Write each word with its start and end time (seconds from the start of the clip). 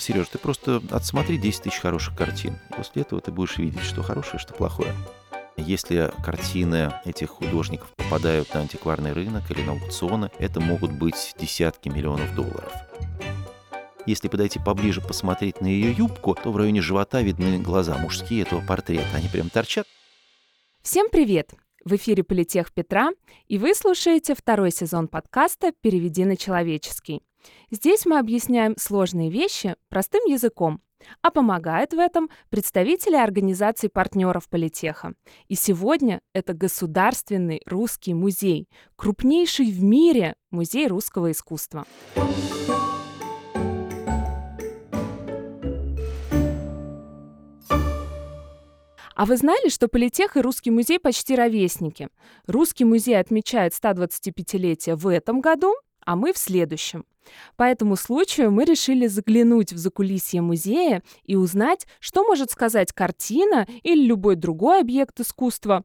Сереж, 0.00 0.28
ты 0.28 0.38
просто 0.38 0.82
отсмотри 0.90 1.36
10 1.36 1.62
тысяч 1.62 1.78
хороших 1.78 2.16
картин. 2.16 2.58
После 2.74 3.02
этого 3.02 3.20
ты 3.20 3.30
будешь 3.30 3.58
видеть, 3.58 3.82
что 3.82 4.02
хорошее, 4.02 4.38
что 4.38 4.54
плохое. 4.54 4.94
Если 5.56 6.10
картины 6.24 6.92
этих 7.04 7.28
художников 7.28 7.88
попадают 7.96 8.52
на 8.54 8.60
антикварный 8.60 9.12
рынок 9.12 9.50
или 9.50 9.62
на 9.62 9.72
аукционы, 9.72 10.30
это 10.38 10.58
могут 10.60 10.90
быть 10.92 11.34
десятки 11.38 11.90
миллионов 11.90 12.34
долларов. 12.34 12.72
Если 14.06 14.28
подойти 14.28 14.58
поближе 14.58 15.02
посмотреть 15.02 15.60
на 15.60 15.66
ее 15.66 15.92
юбку, 15.92 16.34
то 16.34 16.50
в 16.50 16.56
районе 16.56 16.80
живота 16.80 17.20
видны 17.20 17.58
глаза 17.58 17.98
мужские 17.98 18.42
этого 18.42 18.64
портрета. 18.66 19.06
Они 19.14 19.28
прям 19.28 19.50
торчат. 19.50 19.86
Всем 20.82 21.08
привет! 21.10 21.52
В 21.84 21.94
эфире 21.96 22.24
Политех 22.24 22.72
Петра, 22.72 23.10
и 23.48 23.58
вы 23.58 23.74
слушаете 23.74 24.34
второй 24.34 24.70
сезон 24.70 25.08
подкаста 25.08 25.72
«Переведи 25.82 26.24
на 26.24 26.36
человеческий». 26.36 27.22
Здесь 27.70 28.06
мы 28.06 28.18
объясняем 28.18 28.74
сложные 28.78 29.30
вещи 29.30 29.76
простым 29.88 30.24
языком, 30.24 30.80
а 31.22 31.30
помогают 31.30 31.92
в 31.92 31.98
этом 31.98 32.30
представители 32.50 33.16
организаций 33.16 33.88
партнеров 33.88 34.48
Политеха. 34.48 35.14
И 35.48 35.54
сегодня 35.54 36.20
это 36.34 36.52
Государственный 36.52 37.62
русский 37.66 38.14
музей, 38.14 38.68
крупнейший 38.96 39.70
в 39.70 39.82
мире 39.82 40.34
музей 40.50 40.86
русского 40.88 41.30
искусства. 41.30 41.86
А 49.20 49.26
вы 49.26 49.36
знали, 49.36 49.68
что 49.68 49.86
Политех 49.88 50.38
и 50.38 50.40
Русский 50.40 50.70
музей 50.70 50.98
почти 50.98 51.36
ровесники? 51.36 52.08
Русский 52.46 52.86
музей 52.86 53.20
отмечает 53.20 53.74
125-летие 53.74 54.96
в 54.96 55.08
этом 55.08 55.42
году, 55.42 55.74
а 56.04 56.16
мы 56.16 56.32
в 56.32 56.38
следующем. 56.38 57.04
По 57.56 57.64
этому 57.64 57.96
случаю 57.96 58.50
мы 58.50 58.64
решили 58.64 59.06
заглянуть 59.06 59.72
в 59.72 59.78
закулисье 59.78 60.40
музея 60.40 61.02
и 61.24 61.36
узнать, 61.36 61.86
что 62.00 62.24
может 62.24 62.50
сказать 62.50 62.92
картина 62.92 63.66
или 63.82 64.04
любой 64.04 64.36
другой 64.36 64.80
объект 64.80 65.20
искусства 65.20 65.84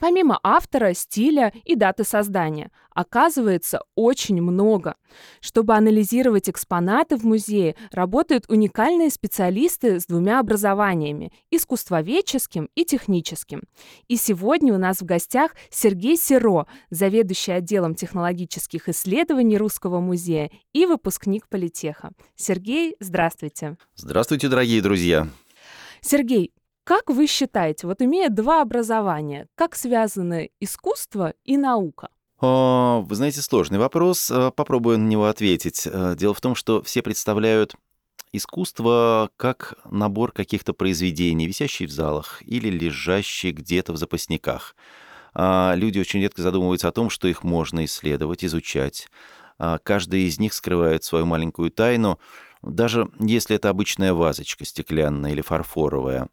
Помимо 0.00 0.38
автора, 0.42 0.94
стиля 0.94 1.52
и 1.64 1.74
даты 1.74 2.04
создания, 2.04 2.70
оказывается 2.90 3.80
очень 3.94 4.40
много. 4.42 4.96
Чтобы 5.40 5.74
анализировать 5.74 6.48
экспонаты 6.48 7.16
в 7.16 7.24
музее, 7.24 7.76
работают 7.90 8.44
уникальные 8.48 9.10
специалисты 9.10 10.00
с 10.00 10.06
двумя 10.06 10.40
образованиями– 10.40 11.32
искусствоведческим 11.50 12.68
и 12.74 12.84
техническим. 12.84 13.62
И 14.08 14.16
сегодня 14.16 14.74
у 14.74 14.78
нас 14.78 15.00
в 15.00 15.04
гостях 15.04 15.54
Сергей 15.70 16.16
Серо, 16.16 16.66
заведующий 16.90 17.52
отделом 17.52 17.94
технологических 17.94 18.88
исследований 18.88 19.56
Русского 19.58 20.00
музея 20.00 20.50
и 20.72 20.86
выпускник 20.86 21.48
Политеха. 21.48 22.12
Сергей, 22.36 22.96
здравствуйте. 23.00 23.76
Здравствуйте, 23.94 24.48
дорогие 24.48 24.82
друзья. 24.82 25.28
Сергей, 26.00 26.52
как 26.84 27.10
вы 27.10 27.26
считаете, 27.26 27.86
вот 27.86 28.02
имея 28.02 28.28
два 28.28 28.62
образования, 28.62 29.48
как 29.54 29.74
связаны 29.74 30.50
искусство 30.60 31.34
и 31.44 31.56
наука? 31.56 32.08
О, 32.40 33.04
вы 33.06 33.14
знаете, 33.14 33.40
сложный 33.40 33.78
вопрос. 33.78 34.28
Э, 34.28 34.50
попробую 34.50 34.98
на 34.98 35.06
него 35.06 35.26
ответить. 35.26 35.86
Э, 35.86 36.16
дело 36.16 36.34
в 36.34 36.40
том, 36.40 36.56
что 36.56 36.82
все 36.82 37.00
представляют 37.00 37.76
искусство 38.32 39.30
как 39.36 39.74
набор 39.88 40.32
каких-то 40.32 40.72
произведений, 40.72 41.46
висящие 41.46 41.86
в 41.86 41.92
залах 41.92 42.42
или 42.44 42.68
лежащие 42.68 43.52
где-то 43.52 43.92
в 43.92 43.96
запасниках. 43.96 44.74
А 45.34 45.74
люди 45.76 46.00
очень 46.00 46.20
редко 46.20 46.42
задумываются 46.42 46.88
о 46.88 46.92
том, 46.92 47.10
что 47.10 47.28
их 47.28 47.44
можно 47.44 47.84
исследовать, 47.84 48.44
изучать. 48.44 49.08
А 49.58 49.78
каждый 49.78 50.24
из 50.24 50.40
них 50.40 50.52
скрывает 50.52 51.04
свою 51.04 51.26
маленькую 51.26 51.70
тайну, 51.70 52.18
даже 52.62 53.08
если 53.20 53.56
это 53.56 53.68
обычная 53.68 54.14
вазочка 54.14 54.64
стеклянная 54.64 55.32
или 55.32 55.42
фарфоровая 55.42 56.28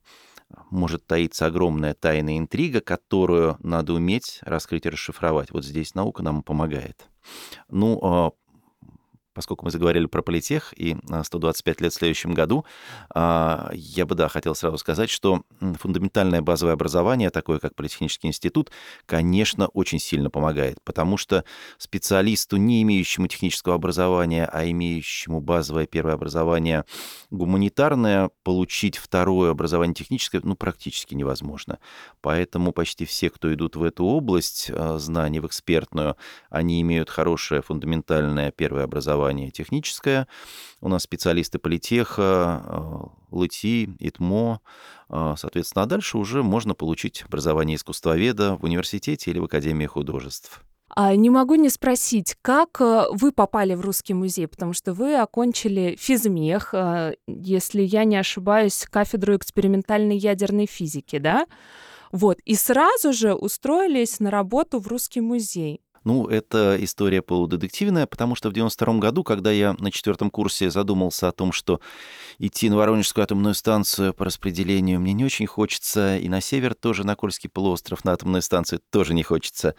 может 0.70 1.06
таиться 1.06 1.46
огромная 1.46 1.94
тайная 1.94 2.38
интрига, 2.38 2.82
которую 2.82 3.58
надо 3.60 3.94
уметь 3.94 4.40
раскрыть 4.42 4.86
и 4.86 4.90
расшифровать. 4.90 5.52
Вот 5.52 5.66
здесь 5.66 5.96
наука 5.96 6.24
нам 6.24 6.44
помогает. 6.44 7.10
Ну, 7.70 8.00
а, 8.02 8.32
поскольку 9.40 9.64
мы 9.64 9.72
заговорили 9.72 10.06
про 10.06 10.22
политех 10.22 10.74
и 10.76 10.98
125 11.24 11.80
лет 11.80 11.94
в 11.94 11.96
следующем 11.96 12.34
году, 12.34 12.66
а, 13.16 13.72
я 13.74 14.06
бы, 14.06 14.14
да, 14.14 14.28
хотел 14.28 14.54
сразу 14.54 14.78
сказать, 14.78 15.10
что 15.10 15.44
фундаментальное 15.80 16.42
базовое 16.42 16.74
образование, 16.74 17.30
такое 17.30 17.60
как 17.60 17.74
Политехнический 17.74 18.28
институт, 18.28 18.70
конечно, 19.06 19.68
очень 19.70 19.98
сильно 19.98 20.30
помогает, 20.30 20.80
потому 20.84 21.16
что 21.16 21.46
специалисту, 21.78 22.58
не 22.58 22.82
имеющему 22.82 23.28
технического 23.28 23.76
образования, 23.76 24.46
а 24.52 24.70
имеющему 24.70 25.40
базовое 25.40 25.88
первое 25.88 26.16
образование 26.16 26.84
гуманитарное, 27.30 28.32
получить 28.44 28.98
второе 28.98 29.52
образование 29.52 29.96
техническое, 29.96 30.42
ну, 30.44 30.58
практически 30.58 31.14
невозможно. 31.16 31.80
Поэтому 32.20 32.74
почти 32.74 33.06
все, 33.06 33.30
кто 33.30 33.54
идут 33.54 33.78
в 33.78 33.84
эту 33.84 34.04
область 34.04 34.70
а, 34.70 34.98
знаний, 34.98 35.40
в 35.40 35.48
экспертную, 35.48 36.18
они 36.50 36.82
имеют 36.82 37.10
хорошее 37.10 37.62
фундаментальное 37.62 38.52
первое 38.52 38.84
образование, 38.84 39.29
образование 39.30 39.52
техническое. 39.52 40.28
У 40.82 40.90
нас 40.90 41.04
специалисты 41.04 41.60
политеха, 41.60 42.64
э, 42.66 43.36
ЛТИ, 43.36 43.90
ИТМО. 44.00 44.60
Э, 45.10 45.36
соответственно, 45.38 45.84
а 45.84 45.86
дальше 45.86 46.18
уже 46.18 46.44
можно 46.44 46.74
получить 46.74 47.24
образование 47.24 47.76
искусствоведа 47.76 48.56
в 48.56 48.64
университете 48.64 49.32
или 49.32 49.40
в 49.40 49.46
Академии 49.46 49.86
художеств. 49.86 50.62
А 50.96 51.16
не 51.16 51.30
могу 51.30 51.54
не 51.56 51.70
спросить, 51.70 52.36
как 52.42 52.82
э, 52.82 53.06
вы 53.12 53.32
попали 53.32 53.76
в 53.76 53.82
Русский 53.82 54.16
музей, 54.16 54.48
потому 54.48 54.74
что 54.74 54.94
вы 54.94 55.16
окончили 55.16 55.96
физмех, 56.00 56.74
если 57.28 57.84
я 57.84 58.06
не 58.06 58.18
ошибаюсь, 58.18 58.88
кафедру 58.90 59.36
экспериментальной 59.36 60.18
ядерной 60.18 60.66
физики, 60.66 61.20
да? 61.20 61.46
Вот, 62.12 62.40
и 62.44 62.56
сразу 62.56 63.14
же 63.14 63.36
устроились 63.36 64.20
на 64.20 64.32
работу 64.32 64.80
в 64.80 64.88
Русский 64.88 65.22
музей. 65.22 65.82
Ну, 66.04 66.28
это 66.28 66.78
история 66.80 67.22
полудетективная, 67.22 68.08
потому 68.08 68.36
что 68.36 68.50
в 68.50 68.54
92 68.54 69.00
году, 69.00 69.24
когда 69.24 69.52
я 69.52 69.76
на 69.80 69.92
четвертом 69.92 70.30
курсе 70.30 70.70
задумался 70.70 71.28
о 71.28 71.32
том, 71.32 71.52
что 71.52 71.82
идти 72.38 72.70
на 72.70 72.78
Воронежскую 72.78 73.24
атомную 73.24 73.54
станцию 73.54 74.14
по 74.14 74.26
распределению 74.26 75.00
мне 75.00 75.14
не 75.14 75.26
очень 75.26 75.48
хочется, 75.48 76.18
и 76.18 76.30
на 76.30 76.42
север 76.42 76.74
тоже, 76.76 77.04
на 77.04 77.16
Кольский 77.16 77.50
полуостров, 77.50 78.06
на 78.06 78.14
атомную 78.14 78.42
станцию 78.42 78.82
тоже 78.92 79.14
не 79.14 79.24
хочется, 79.24 79.76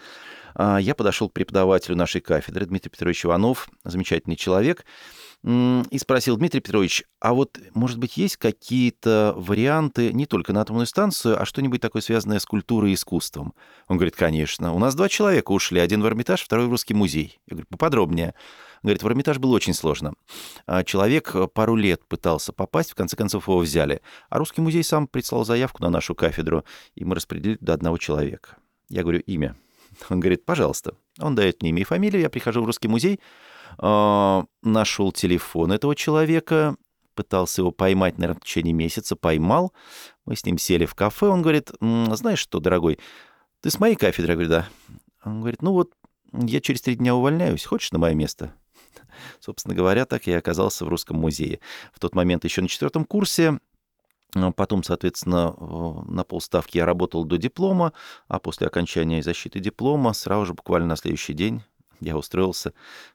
я 0.58 0.94
подошел 0.94 1.28
к 1.28 1.32
преподавателю 1.32 1.96
нашей 1.96 2.20
кафедры, 2.20 2.66
Дмитрий 2.66 2.90
Петрович 2.90 3.24
Иванов, 3.24 3.68
замечательный 3.84 4.36
человек, 4.36 4.84
и 5.42 5.98
спросил, 5.98 6.36
Дмитрий 6.36 6.60
Петрович, 6.60 7.04
а 7.18 7.32
вот, 7.32 7.58
может 7.72 7.98
быть, 7.98 8.18
есть 8.18 8.36
какие-то 8.36 9.32
варианты 9.36 10.12
не 10.12 10.26
только 10.26 10.52
на 10.52 10.60
атомную 10.60 10.84
станцию, 10.84 11.40
а 11.40 11.46
что-нибудь 11.46 11.80
такое 11.80 12.02
связанное 12.02 12.38
с 12.38 12.44
культурой 12.44 12.90
и 12.90 12.94
искусством? 12.94 13.54
Он 13.88 13.96
говорит, 13.96 14.16
конечно. 14.16 14.74
У 14.74 14.78
нас 14.78 14.94
два 14.94 15.08
человека 15.08 15.52
ушли, 15.52 15.80
один 15.80 16.02
в 16.02 16.06
Эрмитаж, 16.06 16.42
второй 16.42 16.66
в 16.66 16.70
Русский 16.70 16.92
музей. 16.92 17.40
Я 17.46 17.54
говорю, 17.54 17.66
поподробнее. 17.70 18.34
Говорит, 18.82 19.02
в 19.02 19.08
Эрмитаж 19.08 19.38
было 19.38 19.54
очень 19.56 19.72
сложно. 19.72 20.12
А 20.66 20.84
человек 20.84 21.34
пару 21.54 21.74
лет 21.74 22.04
пытался 22.04 22.52
попасть, 22.52 22.90
в 22.90 22.94
конце 22.94 23.16
концов 23.16 23.48
его 23.48 23.60
взяли. 23.60 24.02
А 24.28 24.36
Русский 24.36 24.60
музей 24.60 24.84
сам 24.84 25.06
прислал 25.06 25.46
заявку 25.46 25.82
на 25.82 25.88
нашу 25.88 26.14
кафедру, 26.14 26.64
и 26.94 27.06
мы 27.06 27.14
распределили 27.14 27.56
до 27.62 27.72
одного 27.72 27.96
человека. 27.96 28.58
Я 28.90 29.02
говорю, 29.02 29.20
имя. 29.20 29.56
Он 30.08 30.20
говорит, 30.20 30.44
пожалуйста. 30.44 30.94
Он 31.18 31.34
дает 31.34 31.62
мне 31.62 31.70
имя 31.70 31.82
и 31.82 31.84
фамилию, 31.84 32.22
я 32.22 32.30
прихожу 32.30 32.62
в 32.62 32.66
Русский 32.66 32.88
музей, 32.88 33.20
э, 33.78 34.42
нашел 34.62 35.12
телефон 35.12 35.72
этого 35.72 35.94
человека, 35.94 36.76
пытался 37.14 37.62
его 37.62 37.70
поймать, 37.70 38.18
наверное, 38.18 38.40
в 38.40 38.44
течение 38.44 38.72
месяца, 38.72 39.16
поймал. 39.16 39.72
Мы 40.24 40.36
с 40.36 40.44
ним 40.44 40.58
сели 40.58 40.86
в 40.86 40.94
кафе, 40.94 41.26
он 41.26 41.42
говорит, 41.42 41.70
знаешь 41.80 42.38
что, 42.38 42.60
дорогой, 42.60 42.98
ты 43.60 43.70
с 43.70 43.78
моей 43.78 43.96
кафедры? 43.96 44.32
Я 44.32 44.36
говорю, 44.36 44.50
да. 44.50 44.68
Он 45.24 45.40
говорит, 45.40 45.60
ну 45.60 45.72
вот, 45.72 45.92
я 46.32 46.60
через 46.60 46.80
три 46.80 46.94
дня 46.94 47.14
увольняюсь, 47.14 47.64
хочешь 47.64 47.92
на 47.92 47.98
мое 47.98 48.14
место? 48.14 48.54
Собственно 49.40 49.74
говоря, 49.74 50.06
так 50.06 50.26
я 50.26 50.38
оказался 50.38 50.84
в 50.84 50.88
Русском 50.88 51.18
музее. 51.18 51.60
В 51.92 52.00
тот 52.00 52.14
момент 52.14 52.44
еще 52.44 52.62
на 52.62 52.68
четвертом 52.68 53.04
курсе 53.04 53.48
а 53.48 53.58
потом, 54.56 54.82
соответственно, 54.82 55.54
на 56.08 56.24
полставки 56.24 56.78
я 56.78 56.86
работал 56.86 57.24
до 57.24 57.36
диплома, 57.36 57.92
а 58.28 58.38
после 58.38 58.66
окончания 58.66 59.22
защиты 59.22 59.60
диплома 59.60 60.12
сразу 60.12 60.46
же 60.46 60.54
буквально 60.54 60.88
на 60.88 60.96
следующий 60.96 61.32
день 61.32 61.62
я 62.00 62.16
устроился 62.16 62.72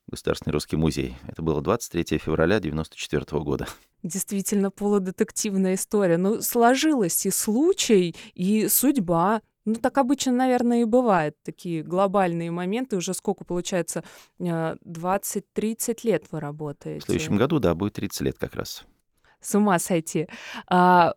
в 0.07 0.12
Государственный 0.12 0.53
русский 0.53 0.75
музей. 0.75 1.17
Это 1.27 1.41
было 1.41 1.62
23 1.62 2.19
февраля 2.19 2.57
1994 2.57 3.41
года. 3.41 3.67
Действительно 4.03 4.69
полудетективная 4.69 5.73
история. 5.73 6.17
Ну, 6.17 6.41
сложилась 6.41 7.25
и 7.25 7.31
случай, 7.31 8.15
и 8.35 8.67
судьба. 8.67 9.41
Ну, 9.65 9.75
так 9.75 9.97
обычно, 9.97 10.31
наверное, 10.31 10.81
и 10.81 10.85
бывает. 10.85 11.35
Такие 11.44 11.81
глобальные 11.81 12.51
моменты. 12.51 12.97
Уже 12.97 13.15
сколько, 13.15 13.44
получается, 13.44 14.03
20-30 14.39 15.44
э, 15.56 15.94
лет 16.03 16.25
вы 16.29 16.39
работаете? 16.39 17.00
В 17.00 17.06
следующем 17.06 17.38
году, 17.38 17.57
да, 17.57 17.73
будет 17.73 17.94
30 17.94 18.21
лет 18.21 18.38
как 18.38 18.56
раз 18.56 18.85
с 19.45 19.56
ума 19.56 19.80
сойти. 19.80 20.27
А, 20.68 21.13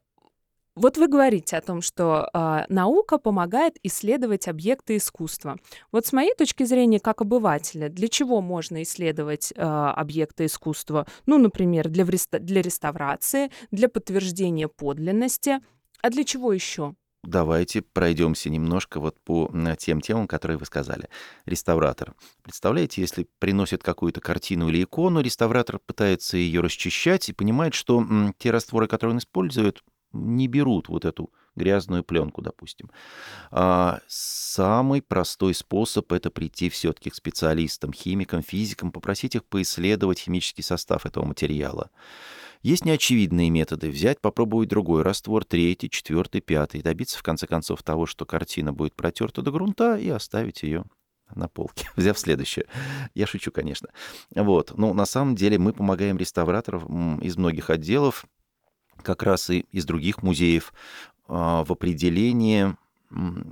Вот 0.77 0.97
вы 0.97 1.09
говорите 1.09 1.57
о 1.57 1.61
том, 1.61 1.83
что 1.83 2.29
э, 2.33 2.65
наука 2.69 3.19
помогает 3.19 3.75
исследовать 3.83 4.47
объекты 4.47 4.97
искусства. 4.97 5.57
Вот 5.91 6.07
с 6.07 6.13
моей 6.13 6.35
точки 6.37 6.63
зрения, 6.65 7.01
как 7.01 7.21
обывателя, 7.21 7.89
для 7.89 8.07
чего 8.07 8.41
можно 8.41 8.83
исследовать 8.83 9.53
э, 9.57 9.61
объекты 9.61 10.45
искусства? 10.45 11.05
Ну, 11.27 11.39
например, 11.39 11.89
для, 11.89 12.05
для 12.05 12.63
реставрации, 12.63 13.51
для 13.73 13.89
подтверждения 13.89 14.69
подлинности. 14.69 15.59
А 16.01 16.11
для 16.11 16.23
чего 16.23 16.53
еще? 16.53 16.95
Давайте 17.25 17.83
пройдемся 17.83 18.49
немножко 18.49 19.01
вот 19.01 19.19
по 19.21 19.53
тем 19.79 20.01
темам, 20.01 20.29
которые 20.29 20.57
вы 20.57 20.67
сказали. 20.67 21.09
Реставратор. 21.47 22.15
Представляете, 22.43 23.01
если 23.01 23.27
приносит 23.39 23.83
какую-то 23.83 24.21
картину 24.21 24.69
или 24.69 24.85
икону, 24.85 25.21
реставратор 25.21 25.81
пытается 25.81 26.37
ее 26.37 26.61
расчищать 26.61 27.29
и 27.29 27.33
понимает, 27.33 27.75
что 27.75 28.07
те 28.39 28.51
растворы, 28.51 28.87
которые 28.87 29.15
он 29.15 29.19
использует, 29.19 29.83
не 30.13 30.47
берут 30.47 30.89
вот 30.89 31.05
эту 31.05 31.31
грязную 31.57 32.05
пленку, 32.05 32.41
допустим. 32.41 32.91
А 33.51 34.01
самый 34.07 35.03
простой 35.03 35.55
способ 35.55 36.13
это 36.13 36.31
прийти 36.31 36.71
все-таки 36.71 37.11
к 37.11 37.15
специалистам, 37.15 37.93
химикам, 37.93 38.43
физикам, 38.43 38.93
попросить 38.93 39.35
их 39.35 39.45
поисследовать 39.45 40.21
химический 40.21 40.63
состав 40.63 41.05
этого 41.05 41.25
материала. 41.25 41.91
Есть 42.63 42.85
неочевидные 42.85 43.51
методы. 43.51 43.91
Взять, 43.91 44.21
попробовать 44.21 44.69
другой 44.69 45.03
раствор, 45.03 45.45
третий, 45.45 45.91
четвертый, 45.91 46.41
пятый, 46.41 46.83
добиться 46.83 47.19
в 47.19 47.23
конце 47.23 47.47
концов 47.47 47.83
того, 47.83 48.07
что 48.07 48.27
картина 48.27 48.73
будет 48.73 48.95
протерта 48.95 49.43
до 49.43 49.51
грунта 49.51 49.97
и 49.97 50.09
оставить 50.09 50.63
ее 50.63 50.85
на 51.35 51.49
полке, 51.49 51.89
взяв 51.97 52.19
следующее. 52.19 52.67
Я 53.15 53.27
шучу, 53.27 53.53
конечно. 53.53 53.89
Вот. 54.35 54.77
Но 54.77 54.93
на 54.93 55.07
самом 55.07 55.37
деле 55.37 55.59
мы 55.59 55.73
помогаем 55.73 56.17
реставраторам 56.19 57.19
из 57.21 57.37
многих 57.37 57.71
отделов 57.71 58.27
как 59.03 59.23
раз 59.23 59.51
и 59.51 59.61
из 59.71 59.85
других 59.85 60.23
музеев 60.23 60.73
а, 61.29 61.65
в 61.65 61.73
определении 61.73 62.77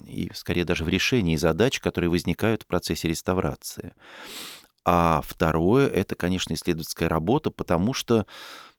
и, 0.06 0.30
скорее, 0.34 0.64
даже 0.64 0.84
в 0.84 0.88
решении 0.88 1.36
задач, 1.36 1.80
которые 1.80 2.10
возникают 2.10 2.64
в 2.64 2.66
процессе 2.66 3.08
реставрации. 3.08 3.94
А 4.84 5.22
второе— 5.24 5.88
это, 5.88 6.14
конечно, 6.14 6.52
исследовательская 6.52 7.08
работа, 7.08 7.50
потому 7.50 7.94
что 7.94 8.26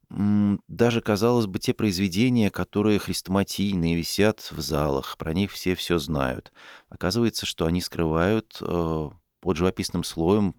даже, 0.09 1.01
казалось 1.01 1.47
бы, 1.47 1.59
те 1.59 1.73
произведения, 1.73 2.49
которые 2.49 2.99
хрестоматийные, 2.99 3.95
висят 3.95 4.51
в 4.51 4.61
залах, 4.61 5.17
про 5.17 5.33
них 5.33 5.51
все 5.51 5.75
все 5.75 5.99
знают. 5.99 6.53
Оказывается, 6.87 7.45
что 7.45 7.65
они 7.65 7.81
скрывают 7.81 8.57
э, 8.61 9.09
под 9.41 9.57
живописным 9.57 10.03
слоем 10.03 10.55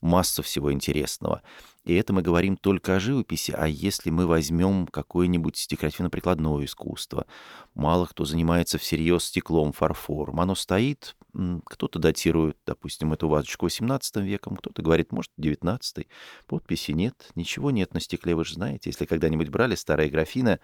массу 0.00 0.42
всего 0.42 0.72
интересного. 0.72 1.42
И 1.84 1.94
это 1.94 2.12
мы 2.12 2.22
говорим 2.22 2.56
только 2.56 2.96
о 2.96 3.00
живописи, 3.00 3.52
а 3.56 3.66
если 3.66 4.10
мы 4.10 4.26
возьмем 4.26 4.86
какое-нибудь 4.88 5.66
декоративно-прикладное 5.70 6.64
искусство, 6.64 7.26
мало 7.74 8.06
кто 8.06 8.24
занимается 8.24 8.76
всерьез 8.78 9.24
стеклом, 9.24 9.72
фарфором. 9.72 10.40
Оно 10.40 10.56
стоит, 10.56 11.16
кто-то 11.64 11.98
датирует, 11.98 12.56
допустим, 12.66 13.12
эту 13.12 13.28
вазочку 13.28 13.66
18 13.66 14.16
веком, 14.16 14.56
кто-то 14.56 14.82
говорит, 14.82 15.12
может, 15.12 15.30
19 15.36 16.08
Подписи 16.46 16.90
нет, 16.90 17.30
ничего 17.36 17.70
нет 17.70 17.94
на 17.94 18.00
стекле, 18.00 18.34
вы 18.34 18.44
же 18.44 18.54
знаете. 18.54 18.90
Если 18.90 19.04
когда-нибудь 19.04 19.50
брали 19.50 19.76
старые 19.76 20.10
графины, 20.10 20.58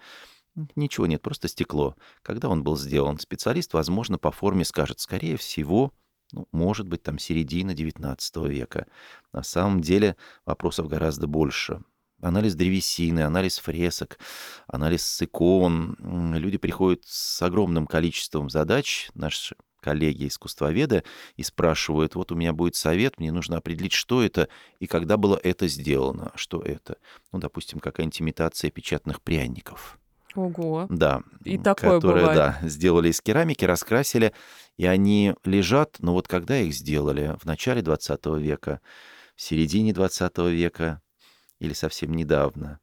ничего 0.75 1.07
нет, 1.07 1.21
просто 1.21 1.47
стекло. 1.47 1.95
Когда 2.21 2.49
он 2.49 2.63
был 2.63 2.75
сделан, 2.75 3.17
специалист, 3.19 3.73
возможно, 3.73 4.17
по 4.17 4.31
форме 4.31 4.65
скажет, 4.65 4.99
скорее 4.99 5.37
всего, 5.37 5.93
ну, 6.33 6.47
может 6.51 6.87
быть, 6.87 7.03
там 7.03 7.19
середина 7.19 7.71
XIX 7.71 8.49
века. 8.49 8.87
На 9.31 9.43
самом 9.43 9.81
деле 9.81 10.17
вопросов 10.45 10.87
гораздо 10.87 11.27
больше. 11.27 11.81
Анализ 12.21 12.55
древесины, 12.55 13.19
анализ 13.19 13.59
фресок, 13.59 14.17
анализ 14.67 15.21
икон. 15.21 15.95
Люди 16.35 16.57
приходят 16.57 17.03
с 17.05 17.41
огромным 17.41 17.85
количеством 17.85 18.49
задач, 18.49 19.09
наши 19.13 19.55
коллеги 19.79 20.27
искусствоведы, 20.27 21.03
и 21.35 21.43
спрашивают, 21.43 22.15
вот 22.15 22.31
у 22.31 22.35
меня 22.35 22.53
будет 22.53 22.75
совет, 22.75 23.19
мне 23.19 23.31
нужно 23.31 23.57
определить, 23.57 23.91
что 23.91 24.23
это 24.23 24.47
и 24.79 24.87
когда 24.87 25.17
было 25.17 25.39
это 25.43 25.67
сделано. 25.67 26.31
Что 26.35 26.61
это? 26.61 26.97
Ну, 27.31 27.39
допустим, 27.39 27.79
какая-нибудь 27.79 28.21
имитация 28.21 28.71
печатных 28.71 29.21
пряников. 29.21 29.99
Ого. 30.35 30.87
Да. 30.89 31.21
И 31.43 31.57
такое 31.57 31.95
которые, 31.95 32.27
бывает. 32.27 32.59
да, 32.61 32.67
сделали 32.67 33.09
из 33.09 33.21
керамики, 33.21 33.65
раскрасили, 33.65 34.33
и 34.77 34.85
они 34.85 35.35
лежат, 35.43 35.97
но 35.99 36.13
вот 36.13 36.27
когда 36.27 36.57
их 36.57 36.73
сделали? 36.73 37.35
В 37.39 37.45
начале 37.45 37.81
20 37.81 38.25
века, 38.37 38.81
в 39.35 39.41
середине 39.41 39.93
20 39.93 40.37
века 40.49 41.01
или 41.59 41.73
совсем 41.73 42.13
недавно? 42.13 42.79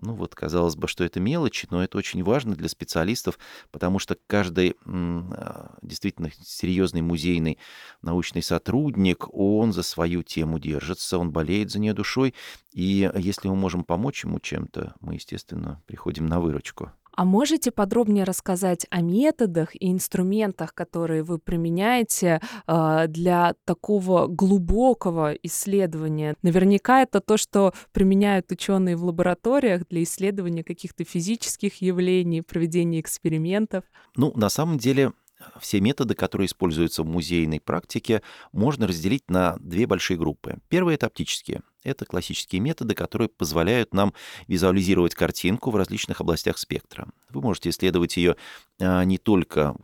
Ну 0.00 0.14
вот, 0.14 0.34
казалось 0.34 0.76
бы, 0.76 0.86
что 0.86 1.04
это 1.04 1.18
мелочи, 1.20 1.66
но 1.70 1.82
это 1.82 1.98
очень 1.98 2.22
важно 2.22 2.54
для 2.54 2.68
специалистов, 2.68 3.38
потому 3.70 3.98
что 3.98 4.16
каждый 4.26 4.76
а, 4.86 5.76
действительно 5.82 6.30
серьезный 6.40 7.02
музейный 7.02 7.58
научный 8.02 8.42
сотрудник, 8.42 9.26
он 9.34 9.72
за 9.72 9.82
свою 9.82 10.22
тему 10.22 10.58
держится, 10.58 11.18
он 11.18 11.32
болеет 11.32 11.70
за 11.70 11.80
нее 11.80 11.94
душой, 11.94 12.34
и 12.72 13.10
если 13.16 13.48
мы 13.48 13.56
можем 13.56 13.82
помочь 13.82 14.24
ему 14.24 14.38
чем-то, 14.38 14.94
мы, 15.00 15.14
естественно, 15.14 15.82
приходим 15.86 16.26
на 16.26 16.40
выручку. 16.40 16.92
А 17.18 17.24
можете 17.24 17.72
подробнее 17.72 18.22
рассказать 18.22 18.86
о 18.90 19.00
методах 19.00 19.74
и 19.74 19.90
инструментах, 19.90 20.72
которые 20.72 21.24
вы 21.24 21.40
применяете 21.40 22.40
э, 22.68 23.06
для 23.08 23.56
такого 23.64 24.28
глубокого 24.28 25.32
исследования? 25.42 26.36
Наверняка 26.42 27.02
это 27.02 27.20
то, 27.20 27.36
что 27.36 27.74
применяют 27.90 28.52
ученые 28.52 28.94
в 28.94 29.02
лабораториях 29.02 29.88
для 29.88 30.04
исследования 30.04 30.62
каких-то 30.62 31.02
физических 31.02 31.82
явлений, 31.82 32.42
проведения 32.42 33.00
экспериментов. 33.00 33.82
Ну, 34.14 34.32
на 34.36 34.48
самом 34.48 34.78
деле, 34.78 35.12
все 35.60 35.80
методы, 35.80 36.14
которые 36.14 36.46
используются 36.46 37.02
в 37.02 37.06
музейной 37.06 37.60
практике, 37.60 38.22
можно 38.52 38.86
разделить 38.86 39.30
на 39.30 39.56
две 39.60 39.86
большие 39.86 40.16
группы. 40.16 40.58
Первые— 40.68 40.94
это 40.96 41.06
оптические. 41.06 41.62
Это 41.84 42.04
классические 42.04 42.60
методы, 42.60 42.94
которые 42.94 43.28
позволяют 43.28 43.94
нам 43.94 44.12
визуализировать 44.46 45.14
картинку 45.14 45.70
в 45.70 45.76
различных 45.76 46.20
областях 46.20 46.58
спектра. 46.58 47.08
Вы 47.30 47.40
можете 47.40 47.70
исследовать 47.70 48.16
ее 48.16 48.36
а, 48.80 49.04
не 49.04 49.18
только 49.18 49.76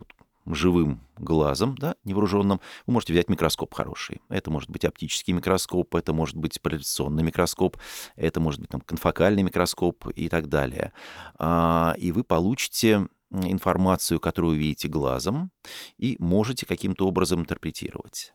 живым 0.45 1.01
глазом, 1.17 1.75
да, 1.77 1.95
невооруженным, 2.03 2.61
вы 2.85 2.93
можете 2.93 3.13
взять 3.13 3.29
микроскоп 3.29 3.73
хороший. 3.73 4.21
Это 4.29 4.51
может 4.51 4.69
быть 4.69 4.85
оптический 4.85 5.33
микроскоп, 5.33 5.95
это 5.95 6.13
может 6.13 6.35
быть 6.35 6.61
проекционный 6.61 7.23
микроскоп, 7.23 7.77
это 8.15 8.39
может 8.39 8.61
быть 8.61 8.69
там, 8.69 8.81
конфокальный 8.81 9.43
микроскоп 9.43 10.07
и 10.09 10.29
так 10.29 10.47
далее. 10.47 10.91
А, 11.39 11.95
и 11.97 12.11
вы 12.11 12.23
получите 12.23 13.07
информацию, 13.31 14.19
которую 14.19 14.57
видите 14.57 14.87
глазом, 14.87 15.51
и 15.97 16.15
можете 16.19 16.65
каким-то 16.65 17.07
образом 17.07 17.41
интерпретировать. 17.41 18.33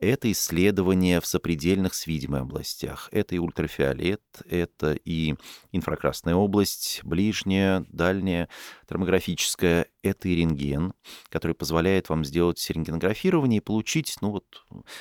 Это 0.00 0.30
исследования 0.30 1.20
в 1.20 1.26
сопредельных 1.26 1.92
с 1.94 2.06
видимой 2.06 2.42
областях. 2.42 3.08
Это 3.10 3.34
и 3.34 3.38
ультрафиолет, 3.38 4.22
это 4.48 4.92
и 4.92 5.34
инфракрасная 5.72 6.36
область, 6.36 7.00
ближняя, 7.02 7.84
дальняя, 7.88 8.48
термографическая, 8.88 9.86
это 10.02 10.28
и 10.28 10.36
рентген, 10.36 10.94
который 11.30 11.54
позволяет 11.54 12.08
вам 12.08 12.24
сделать 12.24 12.64
рентгенографирование 12.70 13.58
и 13.58 13.64
получить, 13.64 14.16
ну 14.20 14.30
вот, 14.30 14.44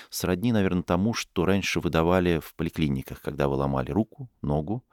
сродни, 0.09 0.51
наверное, 0.51 0.81
тому, 0.81 1.13
что 1.13 1.45
раньше 1.45 1.79
выдавали 1.79 2.39
в 2.39 2.55
поликлиниках, 2.55 3.21
когда 3.21 3.47
вы 3.47 3.55
ломали 3.55 3.91
руку, 3.91 4.31
ногу, 4.41 4.83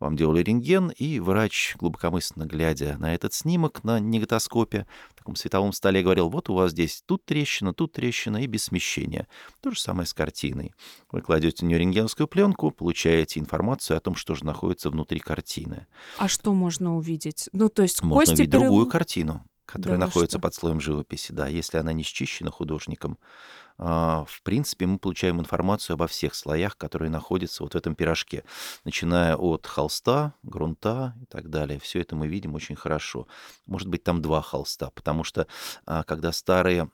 вам 0.00 0.16
делали 0.16 0.42
рентген, 0.42 0.90
и 0.90 1.20
врач, 1.20 1.76
глубокомысленно 1.78 2.44
глядя 2.44 2.96
на 2.98 3.14
этот 3.14 3.34
снимок 3.34 3.84
на 3.84 4.00
негатоскопе, 4.00 4.86
в 5.10 5.14
таком 5.14 5.36
световом 5.36 5.72
столе, 5.72 6.02
говорил, 6.02 6.28
вот 6.28 6.48
у 6.48 6.54
вас 6.54 6.72
здесь 6.72 7.02
тут 7.06 7.24
трещина, 7.24 7.72
тут 7.74 7.92
трещина, 7.92 8.42
и 8.42 8.46
без 8.46 8.64
смещения. 8.64 9.28
То 9.60 9.70
же 9.70 9.80
самое 9.80 10.06
с 10.06 10.14
картиной. 10.14 10.74
Вы 11.10 11.20
кладете 11.20 11.64
на 11.64 11.68
нее 11.68 11.78
рентгеновскую 11.78 12.26
пленку, 12.26 12.70
получаете 12.70 13.40
информацию 13.40 13.96
о 13.96 14.00
том, 14.00 14.14
что 14.14 14.34
же 14.34 14.44
находится 14.44 14.90
внутри 14.90 15.20
картины. 15.20 15.86
А 16.18 16.28
что 16.28 16.52
можно 16.52 16.96
увидеть? 16.96 17.48
Ну, 17.52 17.68
то 17.68 17.82
есть 17.82 18.02
Можно 18.02 18.20
кости 18.20 18.32
увидеть 18.34 18.52
перел- 18.52 18.60
другую 18.62 18.86
картину, 18.86 19.44
которая 19.66 19.98
Да 19.98 20.06
находится 20.06 20.38
что? 20.38 20.42
под 20.42 20.54
слоем 20.54 20.80
живописи, 20.80 21.32
да, 21.32 21.46
если 21.48 21.78
она 21.78 21.92
не 21.92 22.02
счищена 22.02 22.50
художником. 22.50 23.18
А, 23.78 24.24
В 24.28 24.42
принципе, 24.42 24.86
мы 24.86 24.98
получаем 24.98 25.40
информацию 25.40 25.94
обо 25.94 26.06
всех 26.06 26.34
слоях, 26.34 26.76
которые 26.76 27.10
находятся 27.10 27.62
вот 27.62 27.72
в 27.72 27.76
этом 27.76 27.94
пирожке, 27.94 28.44
начиная 28.84 29.36
от 29.36 29.66
холста, 29.66 30.34
грунта 30.42 31.14
и 31.22 31.24
так 31.26 31.48
далее. 31.48 31.80
Все 31.80 32.00
это 32.00 32.14
мы 32.14 32.28
видим 32.28 32.54
очень 32.54 32.76
хорошо. 32.76 33.26
Может 33.66 33.88
быть, 33.88 34.02
там 34.04 34.20
два 34.20 34.42
холста, 34.42 34.90
потому 34.90 35.24
что 35.24 35.46
а, 35.86 36.02
когда 36.04 36.32
старые 36.32 36.90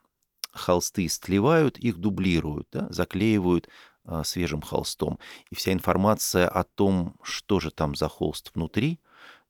холсты 0.53 1.07
истлевают, 1.07 1.79
их 1.79 1.99
дублируют, 1.99 2.69
да, 2.73 2.87
заклеивают 2.91 3.69
а, 4.05 4.25
свежим 4.25 4.63
холстом. 4.63 5.19
И 5.51 5.55
вся 5.55 5.73
информация 5.73 6.49
о 6.49 6.65
том, 6.65 7.17
что 7.23 7.61
же 7.61 7.71
там 7.71 7.95
за 7.95 8.09
холст 8.09 8.53
внутри, 8.55 9.01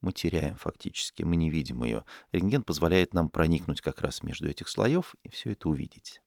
мы 0.00 0.12
теряем 0.12 0.57
фактически, 0.57 1.23
мы 1.23 1.37
не 1.37 1.50
видим 1.50 1.83
ее. 1.85 2.05
Рентген 2.33 2.62
позволяет 2.62 3.14
нам 3.14 3.28
проникнуть 3.28 3.81
как 3.81 4.00
раз 4.00 4.23
между 4.23 4.49
этих 4.49 4.69
слоев 4.69 5.14
и 5.23 5.28
все 5.28 5.52
это 5.52 5.69
увидеть. 5.69 6.23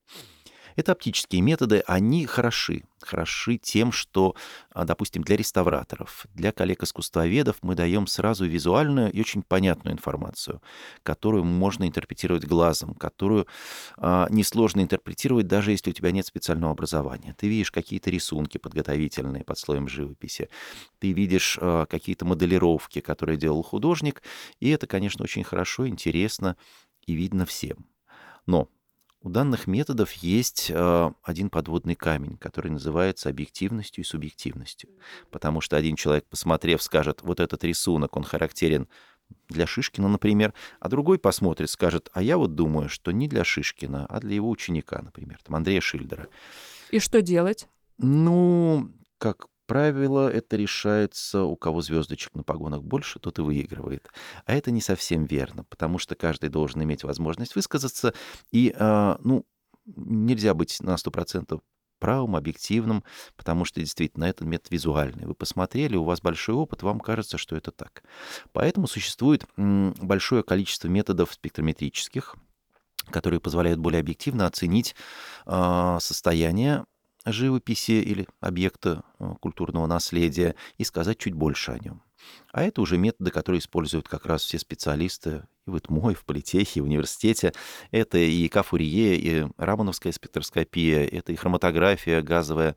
Это 0.75 0.94
оптические 0.94 1.42
методы, 1.42 1.84
они 1.88 2.25
хороши. 2.25 2.84
Хороши 3.01 3.58
тем, 3.58 3.92
что, 3.92 4.36
а, 4.72 4.86
допустим, 4.86 5.24
для 5.24 5.36
реставраторов, 5.36 6.28
для 6.36 6.51
коллег-искусствоведов 6.51 7.58
мы 7.62 7.74
даем 7.74 8.06
сразу 8.06 8.46
визуальную 8.46 9.12
и 9.12 9.20
очень 9.20 9.42
понятную 9.42 9.96
информацию, 9.96 10.62
которую 11.01 11.44
можно 11.44 11.88
интерпретировать 11.88 12.46
глазом, 12.46 12.94
которую 12.94 13.48
а, 13.98 14.28
несложно 14.30 14.82
интерпретировать, 14.82 15.48
даже 15.48 15.72
если 15.72 15.90
у 15.90 15.94
тебя 15.94 16.12
нет 16.12 16.28
специального 16.28 16.74
образования. 16.74 17.36
Ты 17.38 17.48
видишь 17.48 17.72
какие-то 17.72 18.12
рисунки 18.12 18.60
подготовительные 18.60 19.44
под 19.44 19.58
слоем 19.58 19.88
живописи, 19.88 20.50
ты 21.00 21.12
видишь 21.12 21.58
а, 21.60 21.88
какие-то 21.88 22.25
моделировки, 22.25 23.00
которые 23.00 23.38
делал 23.38 23.63
художник, 23.63 24.22
и 24.60 24.70
это, 24.70 24.86
конечно, 24.86 25.24
очень 25.24 25.44
хорошо, 25.44 25.88
интересно 25.88 26.56
и 27.08 27.13
видно 27.13 27.46
всем. 27.48 27.88
Но 28.46 28.70
у 29.24 29.30
данных 29.30 29.68
методов 29.68 30.12
есть 30.13 30.72
э, 30.74 31.12
один 31.24 31.50
подводный 31.50 31.96
камень, 31.96 32.38
который 32.38 32.72
называется 32.72 33.30
объективностью 33.30 34.04
и 34.04 34.08
субъективностью. 34.08 34.90
Потому 35.30 35.62
что 35.62 35.78
один 35.78 35.96
человек, 35.96 36.25
посмотрев, 36.28 36.82
скажет, 36.82 37.22
вот 37.22 37.40
этот 37.40 37.63
рисунок, 37.63 38.18
он 38.18 38.24
характерен 38.24 38.88
для 39.48 39.68
Шишкина, 39.68 40.08
например, 40.08 40.54
а 40.80 40.90
другой 40.90 41.20
посмотрит, 41.20 41.70
скажет, 41.70 42.10
а 42.13 42.22
я 42.22 42.38
вот 42.38 42.56
думаю, 42.56 42.90
что 42.90 43.12
не 43.12 43.28
для 43.28 43.44
Шишкина, 43.44 44.06
а 44.08 44.20
для 44.20 44.36
его 44.36 44.50
ученика, 44.50 45.01
например, 45.01 45.40
там 45.44 45.56
Андрея 45.56 45.82
Шильдера. 45.82 46.28
И 46.90 47.00
что 47.00 47.22
делать? 47.22 47.68
Ну, 47.98 48.92
как 49.20 49.48
правило, 49.72 50.30
это 50.30 50.58
решается, 50.58 51.44
у 51.44 51.56
кого 51.56 51.82
звездочек 51.82 52.36
на 52.36 52.44
погонах 52.44 52.84
больше, 52.84 53.20
тот 53.20 53.40
и 53.40 53.42
выигрывает. 53.42 54.10
А 54.46 54.54
это 54.54 54.70
не 54.70 54.82
совсем 54.82 55.24
верно, 55.24 55.63
потому 55.63 55.98
что 55.98 56.16
каждый 56.16 56.50
должен 56.50 56.84
иметь 56.84 57.06
возможность 57.06 57.56
высказаться, 57.56 58.13
и, 58.51 58.75
э, 58.78 59.16
ну, 59.24 59.46
нельзя 59.86 60.54
быть 60.54 60.78
на 60.82 60.98
100% 60.98 61.62
правым, 62.00 62.36
объективным, 62.36 63.06
потому 63.38 63.63
что 63.63 63.80
действительно 63.80 64.25
этот 64.25 64.46
метод 64.46 64.72
визуальный. 64.72 65.25
Вы 65.25 65.36
посмотрели, 65.36 65.96
у 65.96 66.04
вас 66.04 66.20
большой 66.20 66.56
опыт, 66.56 66.84
вам 66.84 67.00
кажется, 67.00 67.38
что 67.38 67.56
это 67.56 67.72
так. 67.72 68.04
Поэтому 68.51 68.88
существует 68.88 69.46
большое 69.56 70.44
количество 70.44 70.90
методов 70.90 71.32
спектрометрических, 71.32 72.36
которые 73.10 73.40
позволяют 73.40 73.80
более 73.80 74.01
объективно 74.01 74.48
оценить 74.48 74.96
э, 75.46 75.98
состояние 76.01 76.84
живописи 77.25 77.92
или 77.92 78.28
объекта 78.40 79.04
э, 79.20 79.34
культурного 79.40 79.88
наследия 79.88 80.56
и 80.78 80.84
сказать 80.84 81.18
чуть 81.18 81.34
больше 81.34 81.72
о 81.72 81.80
нем. 81.80 82.01
А 82.51 82.63
это 82.63 82.82
уже 82.82 82.98
методы, 82.98 83.32
которые 83.32 83.60
используют 83.60 84.08
как 84.08 84.25
раз 84.25 84.44
все 84.44 84.60
специалисты 84.60 85.44
и 85.66 85.70
в 85.70 85.78
ИТМО, 85.78 86.12
и 86.12 86.16
в 86.16 86.25
политехе, 86.25 86.80
и 86.80 86.82
в 86.82 86.86
университете. 86.86 87.54
Это 87.92 88.18
и 88.18 88.48
Кафурье, 88.48 89.16
и 89.16 89.48
рамановская 89.58 90.12
спектроскопия, 90.12 91.06
это 91.06 91.32
и 91.32 91.36
хроматография 91.36 92.22
газовая 92.22 92.75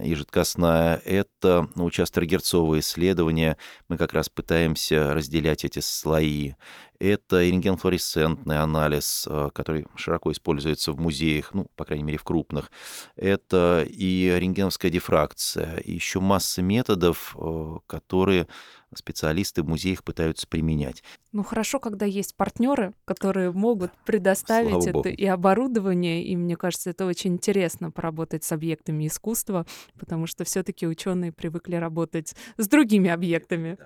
и 0.00 0.14
жидкостная, 0.14 0.96
это 1.04 1.68
ну, 1.74 1.84
участок-герцовые 1.84 2.80
исследования. 2.80 3.56
Мы 3.88 3.96
как 3.96 4.12
раз 4.12 4.28
пытаемся 4.28 5.14
разделять 5.14 5.64
эти 5.64 5.80
слои. 5.80 6.52
Это 7.00 7.42
рентгенфлуоресцентный 7.42 8.58
анализ, 8.58 9.26
э, 9.28 9.50
который 9.54 9.86
широко 9.96 10.32
используется 10.32 10.92
в 10.92 11.00
музеях, 11.00 11.54
ну, 11.54 11.66
по 11.76 11.84
крайней 11.84 12.04
мере, 12.04 12.18
в 12.18 12.24
крупных. 12.24 12.70
Это 13.16 13.86
и 13.88 14.36
рентгеновская 14.38 14.90
дифракция, 14.90 15.76
и 15.78 15.92
еще 15.92 16.20
масса 16.20 16.60
методов, 16.60 17.36
э, 17.38 17.76
которые 17.86 18.48
специалисты 18.94 19.62
в 19.62 19.68
музеях 19.68 20.04
пытаются 20.04 20.46
применять. 20.46 21.02
Ну 21.32 21.42
хорошо, 21.42 21.78
когда 21.78 22.06
есть 22.06 22.36
партнеры, 22.36 22.94
которые 23.04 23.52
могут 23.52 23.92
предоставить 24.06 24.70
Слава 24.70 24.82
это 24.82 24.92
Богу. 24.92 25.08
и 25.08 25.26
оборудование, 25.26 26.24
и 26.24 26.36
мне 26.36 26.56
кажется, 26.56 26.90
это 26.90 27.06
очень 27.06 27.34
интересно 27.34 27.90
поработать 27.90 28.44
с 28.44 28.52
объектами 28.52 29.06
искусства, 29.06 29.66
потому 29.98 30.26
что 30.26 30.44
все-таки 30.44 30.86
ученые 30.86 31.32
привыкли 31.32 31.76
работать 31.76 32.34
с 32.56 32.66
другими 32.66 33.10
объектами. 33.10 33.78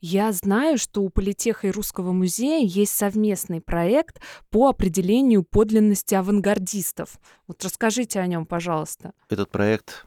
Я 0.00 0.32
знаю, 0.32 0.78
что 0.78 1.02
у 1.02 1.08
Политеха 1.08 1.68
и 1.68 1.70
Русского 1.70 2.12
музея 2.12 2.64
есть 2.64 2.94
совместный 2.94 3.60
проект 3.60 4.20
по 4.50 4.68
определению 4.68 5.42
подлинности 5.42 6.14
авангардистов. 6.14 7.18
Вот 7.48 7.62
расскажите 7.64 8.20
о 8.20 8.26
нем, 8.26 8.46
пожалуйста. 8.46 9.12
Этот 9.28 9.50
проект 9.50 10.06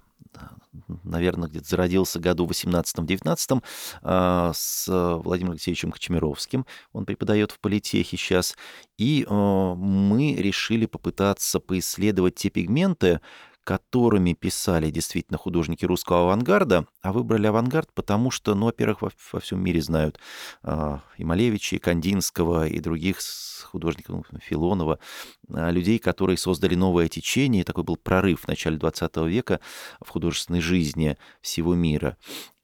наверное, 1.04 1.50
где-то 1.50 1.68
зародился 1.68 2.20
году 2.20 2.46
в 2.46 2.52
18-19 2.52 3.64
а, 4.02 4.52
с 4.54 4.86
Владимиром 4.88 5.54
Алексеевичем 5.54 5.92
Кочемировским. 5.92 6.66
Он 6.94 7.06
преподает 7.06 7.52
в 7.52 7.60
политехе 7.60 8.18
сейчас. 8.18 8.56
И 8.98 9.26
а, 9.30 9.76
мы 9.76 10.36
решили 10.36 10.86
попытаться 10.86 11.60
поисследовать 11.60 12.36
те 12.36 12.50
пигменты, 12.50 13.22
которыми 13.68 14.32
писали 14.32 14.90
действительно 14.90 15.38
художники 15.38 15.84
русского 15.84 16.22
авангарда, 16.22 16.88
а 17.02 17.12
выбрали 17.12 17.48
авангард, 17.48 17.92
потому 17.94 18.32
что, 18.32 18.56
ну, 18.56 18.68
во-первых, 18.68 19.02
во, 19.02 19.12
во 19.34 19.42
всем 19.42 19.62
мире 19.62 19.82
знают 19.82 20.18
э, 20.64 21.00
и 21.18 21.26
Малевича, 21.26 21.76
и 21.76 21.80
Кандинского, 21.80 22.66
и 22.66 22.80
других 22.80 23.18
художников, 23.66 24.26
ну, 24.32 24.40
Филонова, 24.40 25.00
э, 25.50 25.72
людей, 25.72 26.00
которые 26.00 26.38
создали 26.38 26.76
новое 26.76 27.10
течение, 27.10 27.66
такой 27.66 27.84
был 27.84 27.98
прорыв 27.98 28.44
в 28.44 28.48
начале 28.48 28.78
20 28.78 29.18
века 29.28 29.60
в 30.00 30.08
художественной 30.12 30.62
жизни 30.62 31.18
всего 31.42 31.76
мира. 31.76 32.16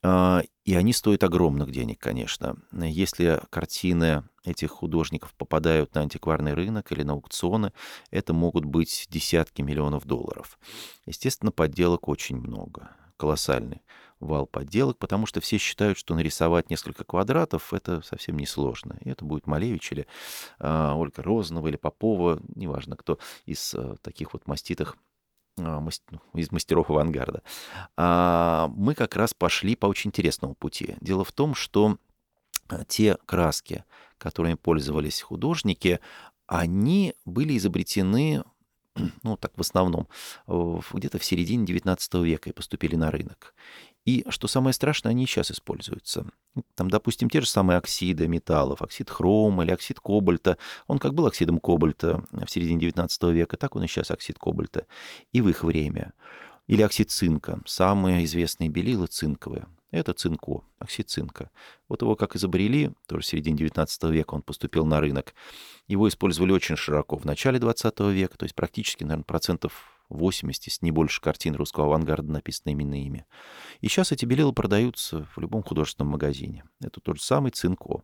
Э, 0.03 0.41
и 0.65 0.75
они 0.75 0.93
стоят 0.93 1.24
огромных 1.24 1.72
денег, 1.72 2.00
конечно. 2.00 2.57
Если 2.72 3.41
картины 3.50 4.24
этих 4.45 4.72
художников 4.72 5.33
попадают 5.36 5.93
на 5.95 6.01
антикварный 6.01 6.53
рынок 6.53 6.91
или 6.91 7.03
на 7.03 7.13
аукционы, 7.13 7.74
это 8.12 8.33
могут 8.33 8.65
быть 8.65 9.07
десятки 9.10 9.62
миллионов 9.62 10.05
долларов. 10.05 10.60
Естественно, 11.05 11.51
подделок 11.51 12.07
очень 12.07 12.38
много, 12.38 12.91
колоссальный 13.17 13.81
вал 14.19 14.45
подделок, 14.45 14.98
потому 14.98 15.25
что 15.25 15.41
все 15.41 15.57
считают, 15.57 15.98
что 15.98 16.15
нарисовать 16.15 16.69
несколько 16.69 17.03
квадратов— 17.03 17.74
это 17.74 18.01
совсем 18.01 18.38
несложно. 18.38 18.98
И 19.01 19.10
это 19.10 19.25
будет 19.25 19.48
Малевич 19.48 19.91
или 19.91 20.07
э, 20.60 20.91
Ольга 20.95 21.22
Розанова 21.22 21.67
или 21.67 21.75
Попова, 21.75 22.39
неважно 22.55 22.95
кто 22.95 23.19
из 23.45 23.74
э, 23.74 23.98
таких 24.01 24.33
вот 24.33 24.48
маститых 24.48 24.95
а, 24.95 25.12
из 26.33 26.51
мастеров 26.51 26.89
авангарда. 26.89 27.43
А 27.98 28.69
мы 28.75 28.95
как 28.95 29.15
раз 29.15 29.33
пошли 29.33 29.75
по 29.75 29.86
очень 29.86 30.10
интересному 30.10 30.55
пути. 30.55 30.95
Дело 31.00 31.24
в 31.24 31.31
том, 31.31 31.53
что 31.53 31.98
а, 32.69 32.83
те 32.86 33.17
краски, 33.25 33.83
которыми 34.17 34.55
пользовались 34.55 35.22
художники, 35.22 36.00
они 36.48 37.13
были 37.25 37.57
изобретены, 37.57 38.43
ну, 39.23 39.38
так 39.38 39.51
в 39.55 39.62
основном, 39.62 40.07
где-то 40.47 41.17
в 41.17 41.25
середине 41.25 41.65
XIX 41.65 42.23
века 42.23 42.50
и 42.50 42.53
поступили 42.53 42.95
на 42.95 43.12
рынок. 43.12 43.53
И, 44.05 44.25
что 44.29 44.47
самое 44.47 44.73
страшное, 44.73 45.12
они 45.12 45.25
сейчас 45.25 45.50
используются. 45.50 46.25
Там, 46.75 46.89
допустим, 46.89 47.29
те 47.29 47.39
же 47.39 47.47
самые 47.47 47.77
оксиды 47.77 48.27
металлов, 48.27 48.81
оксид 48.81 49.09
хрома 49.09 49.63
или 49.63 49.71
оксид 49.71 50.00
кобальта. 50.00 50.57
Он 50.88 51.00
как 51.00 51.13
был 51.13 51.25
оксидом 51.25 51.59
кобальта 51.59 52.23
в 52.31 52.50
середине 52.50 52.89
XIX 52.89 53.31
века, 53.31 53.55
так 53.55 53.75
он 53.75 53.83
и 53.83 53.88
сейчас 53.88 54.12
оксид 54.12 54.38
кобальта. 54.38 54.88
И 55.31 55.41
в 55.41 55.47
их 55.47 55.63
время. 55.63 56.13
Или 56.67 56.82
оксид 56.82 57.12
цинка. 57.12 57.62
Самые 57.65 58.24
известные 58.25 58.70
белила 58.70 59.08
цинковые. 59.08 59.67
Это 59.91 60.13
цинко, 60.13 60.63
оксид 60.79 61.10
цинка. 61.10 61.51
Вот 61.88 62.01
его 62.01 62.15
как 62.15 62.36
изобрели, 62.36 62.91
тоже 63.08 63.22
в 63.24 63.27
середине 63.27 63.58
19 63.58 64.03
века 64.05 64.34
он 64.34 64.41
поступил 64.41 64.86
на 64.86 65.00
рынок. 65.00 65.36
Его 65.88 66.08
использовали 66.08 66.51
очень 66.51 66.75
широко 66.75 67.15
в 67.15 67.25
начале 67.25 67.60
20 67.60 68.00
века, 68.12 68.38
то 68.38 68.46
есть 68.46 68.55
практически, 68.55 69.03
наверное, 69.03 69.25
процентов 69.25 70.01
80, 70.10 70.65
если 70.65 70.86
не 70.86 70.91
больше 70.91 71.22
картин 71.22 71.55
русского 71.55 71.86
авангарда 71.86 72.32
написаны 72.32 72.72
именно 72.72 73.01
ими. 73.03 73.25
И 73.82 73.88
сейчас 73.88 74.12
эти 74.12 74.25
белила 74.25 74.51
продаются 74.51 75.27
в 75.36 75.39
любом 75.39 75.62
художественном 75.62 76.12
магазине. 76.12 76.63
Это 76.82 77.00
тот 77.00 77.17
же 77.17 77.24
самый 77.24 77.51
цинко. 77.51 78.01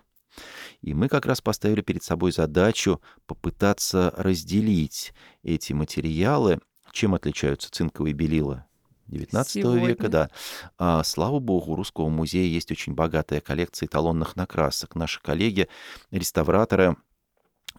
И 0.81 0.93
мы 0.93 1.07
как 1.07 1.25
раз 1.25 1.41
поставили 1.41 1.81
перед 1.81 2.03
собой 2.03 2.31
задачу 2.31 3.01
попытаться 3.25 4.13
разделить 4.15 5.13
эти 5.41 5.73
материалы, 5.73 6.59
чем 6.91 7.15
отличаются 7.15 7.71
цинковые 7.71 8.13
белила 8.13 8.65
19 9.07 9.51
Сегодня. 9.51 9.87
века, 9.87 10.09
да. 10.09 10.29
А, 10.77 11.03
слава 11.03 11.39
богу, 11.39 11.71
у 11.71 11.75
Русского 11.75 12.09
музея 12.09 12.47
есть 12.47 12.71
очень 12.71 12.93
богатая 12.93 13.41
коллекция 13.41 13.87
эталонных 13.87 14.35
накрасок. 14.35 14.95
Наши 14.95 15.21
коллеги, 15.21 15.67
реставраторы, 16.11 16.95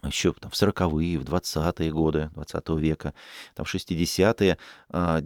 еще 0.03 0.33
там, 0.33 0.51
в 0.51 0.55
40-е, 0.55 1.19
в 1.19 1.23
20-е 1.23 1.91
годы 1.91 2.29
20 2.33 2.69
века, 2.69 3.13
там, 3.55 3.65
в 3.65 3.73
60-е, 3.73 4.57
а, 4.89 5.21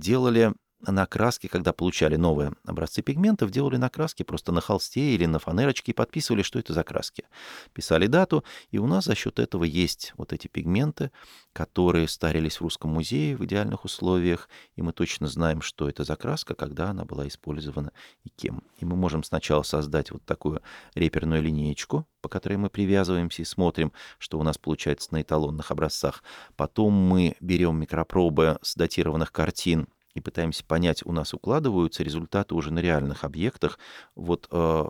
делали 0.81 0.95
накраски, 0.95 1.47
когда 1.47 1.73
получали 1.73 2.15
новые 2.15 2.53
образцы 2.65 3.01
пигментов, 3.01 3.51
делали 3.51 3.77
накраски 3.77 4.23
просто 4.23 4.51
на 4.51 4.61
холсте 4.61 5.15
или 5.15 5.25
на 5.25 5.39
фанерочке 5.39 5.91
и 5.91 5.95
подписывали, 5.95 6.41
что 6.41 6.59
это 6.59 6.73
за 6.73 6.83
краски. 6.83 7.25
Писали 7.73 8.07
дату, 8.07 8.43
и 8.71 8.77
у 8.77 8.87
нас 8.87 9.05
за 9.05 9.15
счет 9.15 9.39
этого 9.39 9.63
есть 9.63 10.13
вот 10.17 10.33
эти 10.33 10.47
пигменты, 10.47 11.11
которые 11.53 12.07
старились 12.07 12.57
в 12.57 12.61
Русском 12.61 12.91
музее 12.91 13.35
в 13.35 13.45
идеальных 13.45 13.85
условиях, 13.85 14.49
и 14.75 14.81
мы 14.81 14.91
точно 14.91 15.27
знаем, 15.27 15.61
что 15.61 15.89
это 15.89 16.03
за 16.03 16.15
краска, 16.15 16.55
когда 16.55 16.89
она 16.89 17.05
была 17.05 17.27
использована 17.27 17.91
и 18.23 18.29
кем. 18.29 18.63
И 18.79 18.85
мы 18.85 18.95
можем 18.95 19.23
сначала 19.23 19.63
создать 19.63 20.11
вот 20.11 20.23
такую 20.25 20.61
реперную 20.95 21.41
линеечку, 21.41 22.07
по 22.21 22.29
которой 22.29 22.57
мы 22.57 22.69
привязываемся 22.69 23.41
и 23.41 23.45
смотрим, 23.45 23.91
что 24.17 24.39
у 24.39 24.43
нас 24.43 24.57
получается 24.57 25.09
на 25.11 25.21
эталонных 25.21 25.71
образцах. 25.71 26.23
Потом 26.55 26.93
мы 26.93 27.35
берем 27.39 27.79
микропробы 27.79 28.57
с 28.61 28.75
датированных 28.75 29.31
картин 29.31 29.87
и 30.15 30.21
пытаемся 30.21 30.65
понять, 30.65 31.05
у 31.05 31.11
нас 31.11 31.33
укладываются 31.33 32.03
результаты 32.03 32.55
уже 32.55 32.73
на 32.73 32.79
реальных 32.79 33.23
объектах, 33.23 33.77
вот 34.15 34.47
э, 34.49 34.85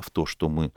в 0.00 0.10
то, 0.12 0.26
что 0.26 0.48
мы 0.48 0.72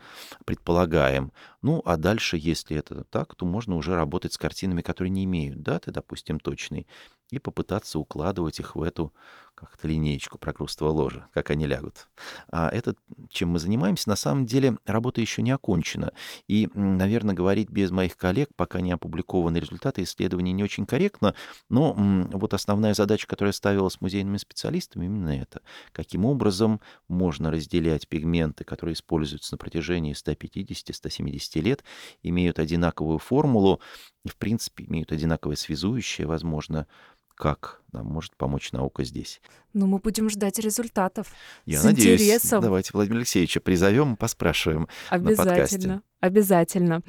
предполагаем. 0.45 1.31
Ну, 1.62 1.81
а 1.86 1.98
дальше, 1.98 2.38
если 2.38 2.77
это 2.77 3.03
так, 3.03 3.36
то 3.36 3.45
можно 3.45 3.75
уже 3.75 3.95
работать 3.95 4.33
с 4.33 4.38
картинами, 4.38 4.81
которые 4.81 5.12
не 5.12 5.25
имеют 5.25 5.62
даты, 5.62 5.91
допустим, 5.91 6.39
точной, 6.39 6.88
и 7.31 7.39
попытаться 7.39 7.97
укладывать 7.97 8.59
их 8.59 8.75
в 8.75 8.83
эту 8.83 9.13
как-то 9.55 9.88
линеечку 9.88 10.38
прокрустового 10.38 10.93
ложа, 10.93 11.27
как 11.33 11.51
они 11.51 11.67
лягут. 11.67 12.07
А 12.51 12.69
это, 12.69 12.95
чем 13.29 13.50
мы 13.50 13.59
занимаемся, 13.59 14.09
на 14.09 14.15
самом 14.15 14.45
деле 14.45 14.77
работа 14.85 15.21
еще 15.21 15.41
не 15.41 15.51
окончена. 15.51 16.13
И, 16.47 16.69
наверное, 16.73 17.35
говорить 17.35 17.69
без 17.69 17.91
моих 17.91 18.17
коллег, 18.17 18.50
пока 18.55 18.81
не 18.81 18.91
опубликованы 18.91 19.57
результаты 19.57 20.03
исследований, 20.03 20.51
не 20.51 20.63
очень 20.63 20.85
корректно, 20.85 21.35
но 21.69 21.93
вот 21.93 22.53
основная 22.53 22.93
задача, 22.93 23.27
которая 23.27 23.53
ставилась 23.53 24.01
музейными 24.01 24.38
специалистами, 24.38 25.05
именно 25.05 25.29
это. 25.29 25.61
Каким 25.91 26.25
образом 26.25 26.81
можно 27.07 27.51
разделять 27.51 28.07
пигменты, 28.07 28.63
которые 28.63 28.93
используются 28.93 29.53
на 29.53 29.57
протяжении 29.57 30.15
150-170 30.15 31.61
лет, 31.61 31.83
имеют 32.23 32.57
одинаковую 32.57 33.19
формулу 33.19 33.79
и, 34.23 34.29
в 34.29 34.38
принципе, 34.38 34.85
имеют 34.85 35.11
одинаковое 35.11 35.55
связующее, 35.55 36.25
возможно, 36.25 36.88
как 37.35 37.81
нам 37.91 38.05
может 38.07 38.35
помочь 38.35 38.71
наука 38.71 39.03
здесь. 39.03 39.41
Ну, 39.73 39.85
мы 39.85 40.00
будем 40.00 40.29
ждать 40.29 40.59
результатов. 40.59 41.27
Я 41.65 41.79
с 41.79 41.83
надеюсь. 41.83 42.21
интересом. 42.21 42.61
Давайте 42.61 42.91
Владимира 42.93 43.19
Алексеевича 43.19 43.59
призовем, 43.59 44.15
поспрашиваем 44.15 44.88
на 45.09 45.17
подкасте. 45.17 45.51
Обязательно. 45.51 46.03
Обязательно. 46.21 47.01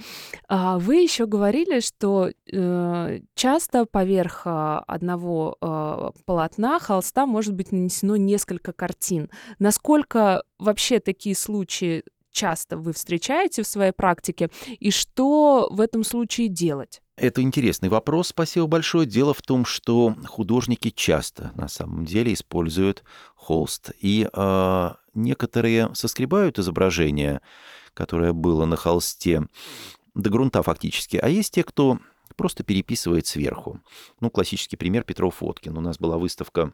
А 0.48 0.78
вы 0.78 0.96
еще 0.96 1.26
говорили, 1.26 1.80
что 1.80 2.30
э, 2.30 3.20
часто 3.34 3.84
поверх 3.84 4.42
а, 4.46 4.78
одного 4.86 5.58
э, 5.60 6.10
полотна 6.24 6.80
холста 6.80 7.26
может 7.26 7.54
быть 7.54 7.72
нанесено 7.72 8.16
несколько 8.16 8.72
картин. 8.72 9.28
Насколько 9.58 10.44
вообще 10.58 10.98
такие 10.98 11.36
случаи 11.36 12.04
часто 12.32 12.76
вы 12.76 12.92
встречаете 12.92 13.62
в 13.62 13.66
своей 13.66 13.92
практике, 13.92 14.50
и 14.80 14.90
что 14.90 15.68
в 15.70 15.80
этом 15.80 16.02
случае 16.04 16.48
делать? 16.48 17.00
Это 17.16 17.42
интересный 17.42 17.88
вопрос, 17.88 18.28
спасибо 18.28 18.66
большое. 18.66 19.06
Дело 19.06 19.34
в 19.34 19.42
том, 19.42 19.64
что 19.64 20.16
художники 20.26 20.90
часто 20.90 21.52
на 21.54 21.68
самом 21.68 22.04
деле 22.04 22.32
используют 22.32 23.04
холст. 23.36 23.92
И 24.00 24.28
э, 24.32 24.90
некоторые 25.14 25.94
соскребают 25.94 26.58
изображение, 26.58 27.40
которое 27.94 28.32
было 28.32 28.64
на 28.64 28.76
холсте, 28.76 29.46
до 30.14 30.30
грунта 30.30 30.62
фактически. 30.62 31.16
А 31.18 31.28
есть 31.28 31.54
те, 31.54 31.62
кто 31.62 31.98
просто 32.36 32.64
переписывает 32.64 33.26
сверху. 33.26 33.80
Ну, 34.20 34.30
классический 34.30 34.76
пример 34.76 35.04
Петров 35.04 35.36
Фоткин. 35.36 35.76
У 35.76 35.80
нас 35.80 35.98
была 35.98 36.18
выставка 36.18 36.72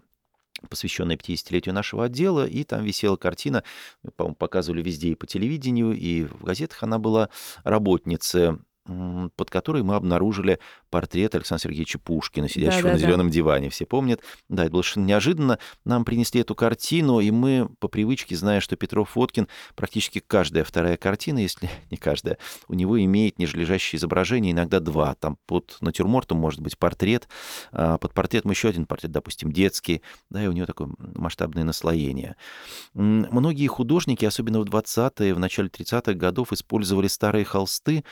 посвященная 0.69 1.17
50-летию 1.17 1.75
нашего 1.75 2.05
отдела, 2.05 2.47
и 2.47 2.65
там 2.65 2.85
висела 2.85 3.17
картина, 3.17 3.63
по-моему, 4.17 4.37
показывали 4.37 4.83
везде 4.83 5.11
и 5.11 5.15
по 5.15 5.27
телевидению, 5.27 5.93
и 5.93 6.25
в 6.25 6.43
газетах 6.45 6.83
она 6.83 6.99
была 6.99 7.31
работницы 7.65 8.59
под 9.37 9.51
которой 9.51 9.83
мы 9.83 9.95
обнаружили 9.95 10.59
портрет 10.91 11.35
Александра 11.35 11.65
Сергеевича 11.65 11.99
Пушкина, 11.99 12.49
сидящего 12.49 12.85
да, 12.85 12.89
да, 12.89 12.93
на 12.95 12.99
зеленом 12.99 13.27
да. 13.29 13.33
диване. 13.35 13.71
Все 13.71 13.85
помнят. 13.85 14.21
Да, 14.49 14.63
это 14.63 14.73
было 14.73 14.83
совершенно 14.83 15.07
неожиданно. 15.07 15.59
Нам 15.85 16.05
принесли 16.05 16.41
эту 16.41 16.55
картину, 16.55 17.21
и 17.21 17.31
мы 17.31 17.69
по 17.81 17.89
привычке, 17.89 18.37
зная, 18.37 18.61
что 18.61 18.77
Петров 18.77 19.11
Фоткин, 19.11 19.49
практически 19.75 20.21
каждая 20.27 20.65
вторая 20.65 20.97
картина, 20.97 21.39
если 21.39 21.69
не 21.91 21.97
каждая, 21.97 22.39
у 22.69 22.75
него 22.75 23.03
имеет 23.03 23.39
нижележащее 23.39 23.99
изображение, 23.99 24.53
иногда 24.53 24.81
два. 24.81 25.15
Там 25.15 25.37
под 25.47 25.77
натюрмортом 25.81 26.39
может 26.39 26.61
быть 26.61 26.79
портрет, 26.79 27.29
а 27.73 27.99
под 27.99 28.15
портретом 28.15 28.51
еще 28.51 28.69
один 28.69 28.87
портрет, 28.87 29.13
допустим, 29.13 29.53
детский, 29.53 30.03
да, 30.31 30.43
и 30.43 30.47
у 30.47 30.53
него 30.53 30.67
такое 30.67 30.89
масштабное 30.99 31.65
наслоение. 31.65 32.37
Многие 32.95 33.67
художники, 33.67 34.25
особенно 34.25 34.61
в 34.61 34.65
20-е, 34.65 35.35
в 35.35 35.39
начале 35.39 35.69
30-х 35.69 36.15
годов, 36.15 36.53
использовали 36.53 37.09
старые 37.09 37.45
холсты, 37.45 38.05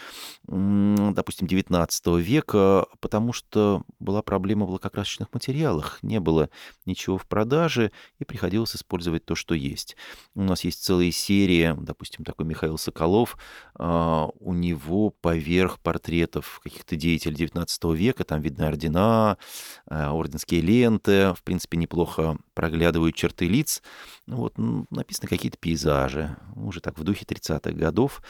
допустим, 1.12 1.46
19 1.46 2.06
века, 2.18 2.86
потому 3.00 3.32
что 3.32 3.82
была 3.98 4.22
проблема 4.22 4.66
в 4.66 4.70
лакокрасочных 4.70 5.32
материалах. 5.32 5.98
Не 6.02 6.20
было 6.20 6.50
ничего 6.84 7.18
в 7.18 7.26
продаже, 7.26 7.92
и 8.18 8.24
приходилось 8.24 8.74
использовать 8.74 9.24
то, 9.24 9.34
что 9.34 9.54
есть. 9.54 9.96
У 10.34 10.42
нас 10.42 10.64
есть 10.64 10.82
целые 10.82 11.12
серии, 11.12 11.74
допустим, 11.78 12.24
такой 12.24 12.46
Михаил 12.46 12.78
Соколов, 12.78 13.36
а, 13.74 14.28
у 14.38 14.52
него 14.54 15.10
поверх 15.10 15.80
портретов 15.80 16.60
каких-то 16.62 16.96
деятелей 16.96 17.36
19 17.36 17.94
века, 17.94 18.24
там 18.24 18.40
видны 18.40 18.64
ордена, 18.64 19.38
а, 19.86 20.12
орденские 20.12 20.60
ленты, 20.60 21.34
в 21.34 21.42
принципе, 21.42 21.76
неплохо 21.76 22.38
проглядывают 22.54 23.14
черты 23.14 23.46
лиц. 23.46 23.82
Вот, 24.26 24.54
написаны 24.56 25.28
какие-то 25.28 25.56
пейзажи, 25.56 26.36
уже 26.56 26.80
так 26.80 26.98
в 26.98 27.04
духе 27.04 27.24
30-х 27.24 27.70
годов. 27.70 28.22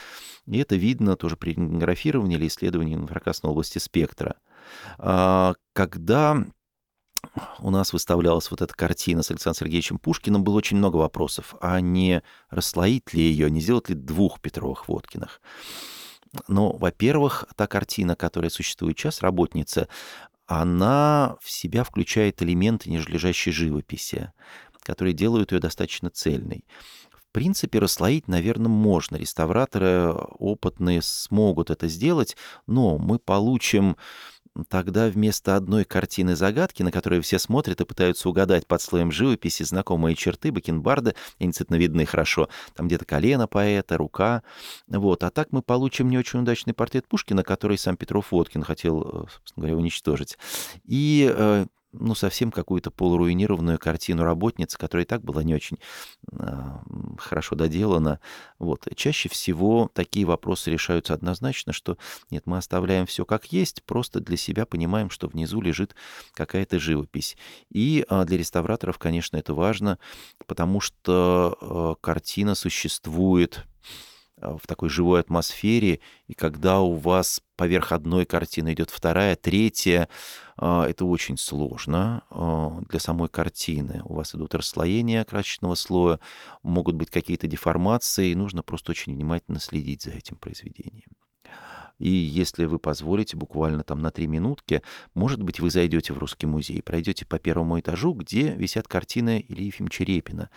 И 0.45 0.59
это 0.59 0.75
видно 0.75 1.15
тоже 1.15 1.37
при 1.37 1.53
графировании 1.53 2.37
или 2.37 2.47
исследовании 2.47 2.93
инфракрасной 2.93 3.49
области 3.49 3.79
спектра. 3.79 4.35
А, 4.99 5.55
когда 5.73 6.45
у 7.59 7.71
нас 7.71 7.93
выставлялась 7.93 8.51
вот 8.51 8.61
эта 8.61 8.73
картина 8.75 9.23
с 9.23 9.31
Александром 9.31 9.65
Сергеевичем 9.65 9.97
Пушкиным, 9.97 10.43
было 10.43 10.57
очень 10.57 10.77
много 10.77 10.97
вопросов. 10.97 11.55
А 11.61 11.81
не 11.81 12.21
расслоить 12.49 13.13
ли 13.13 13.21
ее, 13.21 13.49
не 13.49 13.59
сделать 13.59 13.89
ли 13.89 13.95
двух 13.95 14.39
Петровых 14.39 14.87
Водкиных? 14.87 15.41
Но, 16.47 16.73
во-первых, 16.73 17.45
та 17.55 17.65
картина, 17.67 18.15
которая 18.15 18.49
существует 18.49 18.99
сейчас, 18.99 19.21
«Работница», 19.21 19.87
она 20.45 21.35
в 21.41 21.51
себя 21.51 21.83
включает 21.83 22.41
элементы 22.41 22.89
нижележащей 22.89 23.51
живописи, 23.51 24.31
которые 24.87 25.13
делают 25.13 25.51
ее 25.51 25.59
достаточно 25.59 26.09
цельной. 26.09 26.63
В 27.11 27.31
принципе, 27.33 27.77
расслоить, 27.77 28.27
наверное, 28.27 28.69
можно. 28.69 29.17
Реставраторы 29.17 30.13
опытные 30.39 31.01
смогут 31.03 31.69
это 31.69 31.87
сделать, 31.87 32.37
но 32.65 32.97
мы 32.97 33.19
получим 33.19 33.97
Тогда 34.69 35.07
вместо 35.07 35.55
одной 35.55 35.85
картины 35.85 36.35
загадки, 36.35 36.81
на 36.81 36.91
которую 36.91 37.21
все 37.21 37.37
смотрят 37.37 37.79
и 37.79 37.85
пытаются 37.85 38.27
угадать 38.27 38.65
под 38.65 38.81
слоем 38.81 39.11
живописи 39.11 39.61
знакомые 39.61 40.15
черты 40.15 40.51
бакенбарда, 40.51 41.13
действительно 41.39 41.75
видны 41.75 42.07
хорошо, 42.07 42.49
там 42.73 42.87
где-то 42.87 43.05
колено 43.05 43.47
поэта, 43.47 43.97
рука, 43.97 44.41
вот. 44.87 45.23
А 45.23 45.29
так 45.29 45.49
мы 45.51 45.61
получим 45.61 46.09
не 46.09 46.17
очень 46.17 46.39
удачный 46.39 46.73
портрет 46.73 47.07
Пушкина, 47.07 47.43
который 47.43 47.77
сам 47.77 47.97
Петров 47.97 48.31
Водкин 48.31 48.63
хотел, 48.63 49.03
э, 49.03 49.25
собственно 49.31 49.67
говоря, 49.67 49.77
уничтожить. 49.77 50.39
И 50.85 51.31
э, 51.31 51.67
ну, 51.91 52.15
совсем 52.15 52.51
какую-то 52.51 52.91
полуруинированную 52.91 53.79
картину 53.79 54.23
работницы, 54.23 54.77
которая 54.77 55.05
и 55.05 55.07
так 55.07 55.23
была 55.23 55.43
не 55.43 55.55
очень 55.55 55.79
э, 56.31 56.57
хорошо 57.17 57.55
доделана. 57.55 58.19
Вот. 58.59 58.87
Чаще 58.95 59.29
всего 59.29 59.89
такие 59.93 60.25
вопросы 60.25 60.71
решаются 60.71 61.13
однозначно, 61.13 61.73
что 61.73 61.97
нет, 62.29 62.43
мы 62.45 62.57
оставляем 62.57 63.05
все 63.05 63.25
как 63.25 63.51
есть, 63.51 63.83
просто 63.83 64.19
для 64.19 64.37
себя 64.37 64.65
понимаем, 64.65 65.09
что 65.09 65.27
внизу 65.27 65.61
лежит 65.61 65.95
какая-то 66.33 66.79
живопись. 66.79 67.37
И 67.71 68.05
э, 68.07 68.25
для 68.25 68.37
реставраторов, 68.37 68.97
конечно, 68.97 69.37
это 69.37 69.53
важно, 69.53 69.99
потому 70.45 70.81
что 70.81 71.57
э, 71.59 72.01
картина 72.01 72.55
существует 72.55 73.65
в 74.39 74.67
такой 74.67 74.89
живой 74.89 75.19
атмосфере, 75.19 75.99
и 76.27 76.33
когда 76.33 76.79
у 76.79 76.93
вас 76.93 77.41
поверх 77.55 77.91
одной 77.91 78.25
картины 78.25 78.73
идет 78.73 78.89
вторая, 78.91 79.35
третья, 79.35 80.09
э, 80.59 80.81
это 80.89 81.05
очень 81.05 81.37
сложно 81.37 82.23
э, 82.29 82.85
для 82.89 82.99
самой 82.99 83.29
картины. 83.29 84.01
У 84.05 84.13
вас 84.13 84.35
идут 84.35 84.53
расслоения 84.53 85.23
красочного 85.23 85.75
слоя, 85.75 86.19
могут 86.61 86.95
быть 86.95 87.09
какие-то 87.09 87.47
деформации, 87.47 88.29
и 88.29 88.35
нужно 88.35 88.61
просто 88.61 88.91
очень 88.91 89.15
внимательно 89.15 89.59
следить 89.59 90.03
за 90.03 90.11
этим 90.11 90.37
произведением. 90.37 91.09
И 91.99 92.09
если 92.09 92.65
вы 92.65 92.77
позволите, 92.77 93.35
буквально 93.35 93.83
там 93.83 94.01
на 94.01 94.11
три 94.11 94.27
минутки, 94.27 94.83
может 95.15 95.41
быть, 95.41 95.59
вы 95.59 95.71
зайдете 95.71 96.13
в 96.13 96.19
Русский 96.19 96.45
музей, 96.45 96.81
пройдете 96.83 97.25
по 97.25 97.39
первому 97.39 97.79
этажу, 97.79 98.13
где 98.13 98.51
висят 98.51 98.87
картины 98.87 99.43
Ильи 99.47 99.65
Ефимовича 99.65 100.03
Репина. 100.03 100.51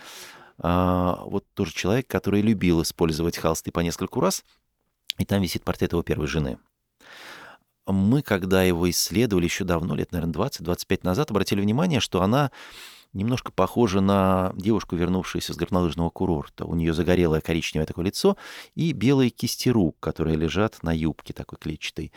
А, 0.63 1.23
вот 1.25 1.45
тоже 1.53 1.73
человек, 1.73 2.07
который 2.07 2.41
любил 2.41 2.81
использовать 2.83 3.37
холсты 3.37 3.71
по 3.71 3.79
нескольку 3.79 4.19
раз, 4.19 4.45
и 5.17 5.25
там 5.25 5.41
висит 5.41 5.63
портрет 5.63 5.93
его 5.93 6.03
первой 6.03 6.27
жены. 6.27 6.59
Мы, 7.87 8.21
когда 8.21 8.61
его 8.63 8.89
исследовали 8.89 9.45
еще 9.45 9.63
давно, 9.63 9.95
лет, 9.95 10.11
наверное, 10.11 10.33
20-25 10.33 10.99
назад, 11.03 11.31
обратили 11.31 11.61
внимание, 11.61 11.99
что 11.99 12.21
она 12.21 12.51
немножко 13.13 13.51
похожа 13.51 14.01
на 14.01 14.53
девушку, 14.55 14.95
вернувшуюся 14.95 15.53
с 15.53 15.57
горнолыжного 15.57 16.09
курорта. 16.09 16.65
У 16.65 16.75
нее 16.75 16.93
загорелое 16.93 17.41
коричневое 17.41 17.85
такое 17.85 18.05
лицо 18.05 18.37
и 18.75 18.91
белые 18.93 19.29
кисти 19.29 19.69
рук, 19.69 19.97
которые 19.99 20.37
лежат 20.37 20.81
на 20.83 20.95
юбке 20.95 21.33
такой 21.33 21.57
клетчатой. 21.59 22.11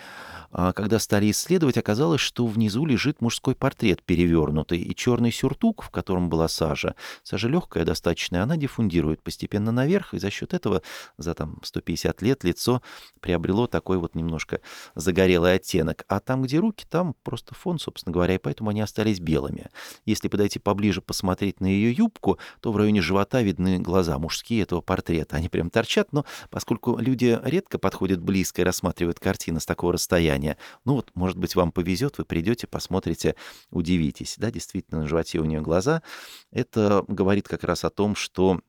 А 0.51 0.73
когда 0.73 0.99
стали 0.99 1.31
исследовать, 1.31 1.77
оказалось, 1.77 2.21
что 2.21 2.47
внизу 2.47 2.87
лежит 2.87 3.21
мужской 3.21 3.55
портрет 3.55 4.03
перевернутый, 4.03 4.81
и 4.81 4.95
черный 4.95 5.33
сюртук, 5.33 5.83
в 5.83 5.91
котором 5.91 6.29
была 6.29 6.49
сажа, 6.49 6.95
сажа 7.23 7.49
легкая 7.49 7.85
достаточно, 7.85 8.43
она 8.43 8.57
диффундирует 8.57 9.23
постепенно 9.23 9.73
наверх, 9.73 10.15
и 10.15 10.19
за 10.19 10.31
счет 10.31 10.55
этого 10.55 10.83
за 11.19 11.35
там 11.35 11.59
150 11.63 12.23
лет 12.23 12.45
лицо 12.45 12.83
приобрело 13.21 13.67
такой 13.67 13.99
вот 13.99 14.15
немножко 14.15 14.61
загорелый 14.95 15.55
оттенок. 15.55 16.05
А 16.09 16.21
там, 16.21 16.43
где 16.43 16.59
руки, 16.59 16.87
там 16.89 17.15
просто 17.23 17.55
фон, 17.55 17.79
собственно 17.79 18.13
говоря, 18.13 18.35
и 18.35 18.39
поэтому 18.39 18.71
они 18.71 18.81
остались 18.81 19.21
белыми. 19.21 19.71
Если 20.05 20.29
подойти 20.29 20.59
поближе 20.59 20.84
посмотреть 21.01 21.61
на 21.61 21.67
ее 21.67 21.93
юбку, 21.93 22.39
то 22.61 22.73
в 22.73 22.77
районе 22.77 23.03
живота 23.03 23.43
видны 23.43 23.79
глаза 23.79 24.19
мужские 24.19 24.63
этого 24.63 24.81
портрета. 24.81 25.37
Они 25.37 25.49
прям 25.49 25.71
торчат, 25.71 26.13
но 26.13 26.25
поскольку 26.51 26.99
люди 26.99 27.39
редко 27.43 27.79
подходят 27.79 28.21
близко 28.21 28.63
и 28.63 28.65
рассматривают 28.65 29.21
картины 29.21 29.61
с 29.61 29.67
такого 29.67 29.95
расстояния, 29.95 30.57
ну 30.85 30.95
вот, 30.95 31.11
может 31.15 31.39
быть, 31.39 31.55
вам 31.55 31.73
повезет, 31.73 32.19
вы 32.19 32.25
придете, 32.25 32.67
посмотрите, 32.67 33.37
удивитесь. 33.71 34.37
Да, 34.39 34.51
действительно, 34.51 35.01
на 35.01 35.09
животе 35.09 35.39
у 35.39 35.45
нее 35.45 35.61
глаза. 35.61 36.03
Это 36.51 37.05
говорит 37.09 37.49
как 37.49 37.65
раз 37.65 37.85
о 37.85 37.91
том, 37.91 38.15
что 38.15 38.61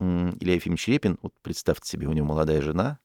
Илья 0.00 0.54
Ефимович 0.54 0.88
Репин, 0.88 1.18
вот 1.22 1.32
представьте 1.42 1.88
себе, 1.88 2.08
у 2.08 2.12
него 2.12 2.26
молодая 2.26 2.60
жена, 2.60 2.98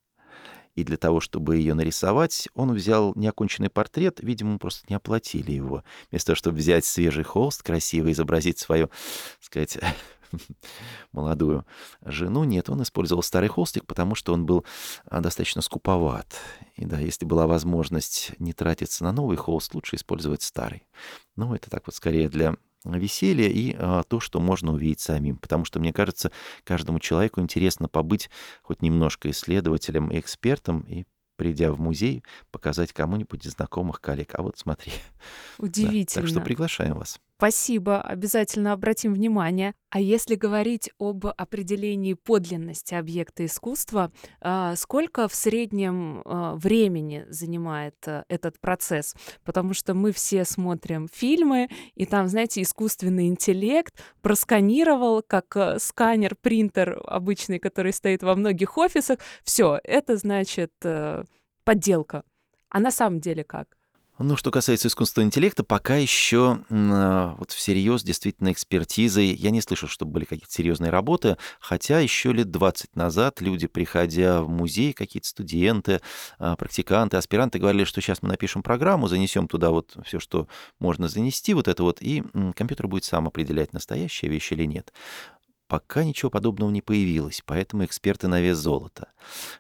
и 0.75 0.83
для 0.83 0.97
того, 0.97 1.19
чтобы 1.19 1.57
ее 1.57 1.73
нарисовать, 1.73 2.47
он 2.53 2.73
взял 2.73 3.13
неоконченный 3.15 3.69
портрет, 3.69 4.19
видимо, 4.21 4.57
просто 4.57 4.85
не 4.89 4.95
оплатили 4.95 5.51
его. 5.51 5.83
Вместо 6.09 6.27
того, 6.27 6.35
чтобы 6.35 6.57
взять 6.57 6.85
свежий 6.85 7.23
холст, 7.23 7.63
красиво 7.63 8.11
изобразить 8.11 8.59
свою, 8.59 8.89
сказать, 9.39 9.79
молодую 11.11 11.65
жену, 12.05 12.43
нет, 12.43 12.69
он 12.69 12.81
использовал 12.83 13.23
старый 13.23 13.49
холстик, 13.49 13.85
потому 13.85 14.15
что 14.15 14.33
он 14.33 14.45
был 14.45 14.65
а, 15.05 15.21
достаточно 15.21 15.61
скуповат. 15.61 16.35
И 16.75 16.85
да, 16.85 16.99
если 16.99 17.25
была 17.25 17.47
возможность 17.47 18.31
не 18.39 18.53
тратиться 18.53 19.03
на 19.03 19.11
новый 19.11 19.37
холст, 19.37 19.73
лучше 19.73 19.95
использовать 19.95 20.41
старый. 20.41 20.83
Ну, 21.35 21.53
это 21.53 21.69
так 21.69 21.83
вот 21.87 21.95
скорее 21.95 22.29
для 22.29 22.55
веселье 22.85 23.51
и 23.51 23.75
а, 23.77 24.03
то, 24.03 24.19
что 24.19 24.39
можно 24.39 24.73
увидеть 24.73 24.99
самим. 24.99 25.37
Потому 25.37 25.65
что, 25.65 25.79
мне 25.79 25.93
кажется, 25.93 26.31
каждому 26.63 26.99
человеку 26.99 27.41
интересно 27.41 27.87
побыть 27.87 28.29
хоть 28.61 28.81
немножко 28.81 29.29
исследователем 29.29 30.09
и 30.09 30.19
экспертом 30.19 30.81
и 30.81 31.05
придя 31.35 31.71
в 31.71 31.79
музей, 31.79 32.23
показать 32.51 32.91
кому-нибудь 32.91 33.45
из 33.45 33.51
знакомых 33.51 34.01
коллег. 34.01 34.31
А 34.33 34.41
вот 34.41 34.57
смотри. 34.57 34.91
Удивительно. 35.57 36.05
Да, 36.15 36.21
так 36.21 36.27
что 36.27 36.41
приглашаем 36.41 36.95
вас. 36.95 37.19
Спасибо, 37.39 38.01
обязательно 38.01 38.73
обратим 38.73 39.13
внимание. 39.13 39.73
А 39.91 40.01
если 40.01 40.35
говорить 40.35 40.91
об 40.99 41.25
определении 41.25 42.13
подлинности 42.13 42.95
объекта 42.95 43.45
искусства, 43.45 44.11
а, 44.41 44.75
сколько 44.75 45.29
в 45.29 45.33
среднем 45.33 46.21
а, 46.25 46.55
времени 46.55 47.25
занимает 47.29 47.95
а, 48.05 48.25
этот 48.27 48.59
процесс? 48.59 49.15
Потому 49.45 49.73
что 49.73 49.93
мы 49.93 50.11
все 50.11 50.43
смотрим 50.43 51.07
фильмы, 51.07 51.69
и 51.95 52.05
там, 52.05 52.27
знаете, 52.27 52.61
искусственный 52.61 53.29
интеллект 53.29 53.93
просканировал, 54.21 55.23
как 55.25 55.77
сканер, 55.77 56.35
принтер 56.35 57.01
обычный, 57.05 57.59
который 57.59 57.93
стоит 57.93 58.21
во 58.21 58.35
многих 58.35 58.77
офисах. 58.77 59.19
Все, 59.45 59.79
это 59.85 60.17
значит 60.17 60.73
подделка. 61.63 62.23
А 62.67 62.81
на 62.81 62.91
самом 62.91 63.21
деле 63.21 63.45
как? 63.45 63.78
Ну, 64.21 64.35
что 64.35 64.51
касается 64.51 64.89
искусственного 64.89 65.27
интеллекта, 65.27 65.63
пока 65.63 65.95
еще 65.95 66.59
э, 66.69 67.33
вот 67.37 67.51
всерьез 67.51 68.03
действительно 68.03 68.51
экспертизой 68.51 69.27
я 69.27 69.49
не 69.49 69.61
слышал, 69.61 69.87
чтобы 69.87 70.11
были 70.11 70.25
какие-то 70.25 70.51
серьезные 70.51 70.91
работы, 70.91 71.37
хотя 71.61 71.99
еще 71.99 72.33
лет 72.33 72.51
20 72.51 72.97
назад 72.97 73.39
люди, 73.39 73.67
приходя 73.67 74.41
в 74.41 74.49
музей, 74.49 74.91
какие-то 74.91 75.29
студенты, 75.29 76.01
э, 76.37 76.55
практиканты, 76.57 77.15
аспиранты 77.15 77.59
говорили, 77.59 77.85
что 77.85 78.01
сейчас 78.01 78.21
мы 78.21 78.27
напишем 78.27 78.61
программу, 78.61 79.07
занесем 79.07 79.47
туда 79.47 79.69
вот 79.69 79.95
все, 80.05 80.19
что 80.19 80.49
можно 80.79 81.07
занести, 81.07 81.53
вот 81.53 81.69
это 81.69 81.83
вот, 81.83 82.01
и 82.01 82.21
компьютер 82.57 82.89
будет 82.89 83.05
сам 83.05 83.25
определять, 83.25 83.71
настоящая 83.71 84.27
вещь 84.27 84.51
или 84.51 84.65
нет. 84.65 84.91
Пока 85.69 86.03
ничего 86.03 86.29
подобного 86.29 86.69
не 86.71 86.81
появилось, 86.81 87.41
поэтому 87.45 87.85
эксперты 87.85 88.27
на 88.27 88.41
вес 88.41 88.57
золота. 88.57 89.07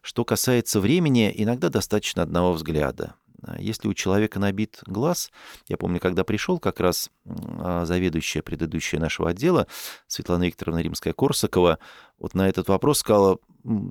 Что 0.01 0.25
касается 0.25 0.81
времени, 0.81 1.31
иногда 1.33 1.69
достаточно 1.69 2.23
одного 2.23 2.51
взгляда. 2.51 3.15
А 3.43 3.59
если 3.59 3.87
у 3.87 3.93
человека 3.93 4.39
набит 4.39 4.79
глаз, 4.85 5.31
я 5.67 5.77
помню, 5.77 5.99
когда 5.99 6.23
пришел 6.23 6.59
как 6.59 6.79
раз 6.79 7.09
а, 7.25 7.85
заведующая 7.85 8.41
предыдущая 8.41 8.99
нашего 8.99 9.29
отдела, 9.29 9.67
Светлана 10.07 10.43
Викторовна 10.43 10.79
Римская-Корсакова, 10.79 11.79
вот 12.19 12.33
на 12.33 12.47
этот 12.47 12.67
вопрос 12.67 12.99
сказала, 12.99 13.39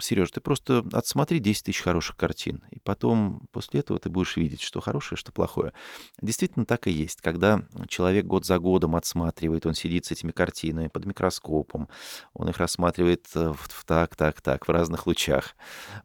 Сереж, 0.00 0.30
ты 0.30 0.40
просто 0.40 0.84
отсмотри 0.92 1.40
10 1.40 1.64
тысяч 1.64 1.82
хороших 1.82 2.16
картин, 2.16 2.64
и 2.70 2.78
потом 2.78 3.48
после 3.52 3.80
этого 3.80 3.98
ты 3.98 4.08
будешь 4.08 4.36
видеть, 4.36 4.62
что 4.62 4.80
хорошее, 4.80 5.18
что 5.18 5.30
плохое. 5.30 5.72
Действительно 6.22 6.64
так 6.64 6.86
и 6.86 6.90
есть. 6.90 7.20
Когда 7.20 7.62
человек 7.86 8.26
год 8.26 8.46
за 8.46 8.58
годом 8.58 8.96
отсматривает, 8.96 9.66
он 9.66 9.74
сидит 9.74 10.06
с 10.06 10.10
этими 10.10 10.32
картинами 10.32 10.88
под 10.88 11.04
микроскопом, 11.04 11.88
он 12.32 12.48
их 12.48 12.58
рассматривает 12.58 13.26
э, 13.34 13.52
в, 13.56 13.84
так, 13.84 14.16
так, 14.16 14.40
так, 14.40 14.66
в 14.66 14.70
разных 14.70 15.06
лучах, 15.06 15.54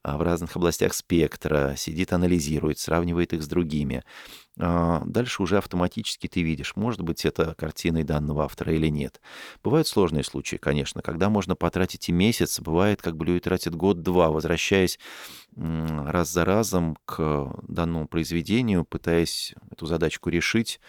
а, 0.04 0.18
в 0.18 0.22
разных 0.22 0.56
областях 0.56 0.94
спектра, 0.94 1.76
сидит, 1.78 2.12
анализирует, 2.14 2.80
сравнивает 2.80 3.34
их 3.34 3.44
с 3.44 3.48
другими. 3.48 4.04
А, 4.60 5.02
дальше 5.06 5.42
уже 5.42 5.58
автоматически 5.58 6.28
ты 6.28 6.42
видишь, 6.44 6.76
может 6.76 7.02
быть, 7.02 7.26
это 7.26 7.56
картиной 7.56 8.04
данного 8.04 8.44
автора 8.44 8.74
или 8.74 8.88
нет. 8.88 9.20
Бывают 9.64 9.88
сложные 9.88 10.24
случаи, 10.24 10.58
конечно, 10.58 11.02
когда 11.02 11.30
можно 11.30 11.56
потратить 11.56 12.10
и 12.10 12.12
месяц, 12.12 12.60
бывает, 12.60 13.02
как 13.02 13.18
бы 13.18 13.26
люди 13.26 13.40
тратят 13.42 13.76
год-два, 13.76 14.30
возвращаясь 14.30 15.00
раз 15.56 16.32
за 16.32 16.46
разом 16.46 16.98
к 17.06 17.56
данному 17.68 18.08
произведению, 18.08 18.86
пытаясь 18.86 19.56
эту 19.72 19.88
задачку 19.88 20.30
решить. 20.30 20.80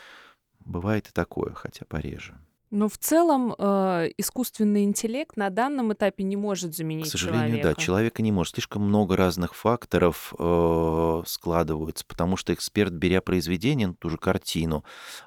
Бывает 0.61 1.09
и 1.09 1.13
такое, 1.13 1.55
хотя 1.55 1.85
пореже. 1.87 2.39
Но 2.75 2.89
в 2.89 2.99
целом 2.99 3.55
э, 3.57 4.11
искусственный 4.19 4.83
интеллект 4.83 5.37
на 5.37 5.49
данном 5.51 5.93
этапе 5.93 6.25
не 6.25 6.35
может 6.35 6.75
заменить 6.75 7.07
К 7.07 7.11
сожалению, 7.13 7.59
человека. 7.59 7.69
да, 7.69 7.75
человека 7.81 8.23
не 8.23 8.33
может. 8.33 8.55
Слишком 8.55 8.83
много 8.83 9.17
разных 9.17 9.55
факторов 9.55 10.35
э, 10.37 11.23
складываются, 11.25 12.05
потому 12.05 12.37
что 12.37 12.53
эксперт, 12.53 12.93
беря 12.93 13.21
произведение, 13.21 13.87
ну, 13.87 13.95
ту 13.95 14.11
же 14.11 14.19
картину, 14.19 14.83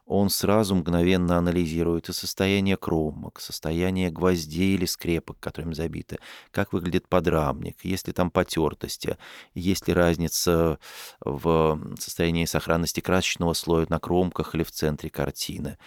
он 0.05 0.29
сразу 0.29 0.75
мгновенно 0.75 1.37
анализирует 1.37 2.09
и 2.09 2.13
состояние 2.13 2.75
кромок, 2.75 3.39
состояние 3.39 4.11
гвоздей 4.11 4.75
или 4.75 4.83
скрепок, 4.85 5.39
которыми 5.39 5.73
забиты, 5.73 6.17
как 6.51 6.73
выглядит 6.73 7.07
подрамник, 7.07 7.85
есть 7.85 8.07
ли 8.07 8.13
там 8.13 8.29
потертости, 8.29 9.17
есть 9.53 9.87
ли 9.87 9.93
разница 9.93 10.79
в 11.21 11.79
состоянии 11.97 12.43
сохранности 12.43 12.99
красочного 12.99 13.53
слоя 13.53 13.85
на 13.87 13.99
кромках 13.99 14.53
или 14.53 14.63
в 14.63 14.71
центре 14.71 15.09
картины 15.09 15.77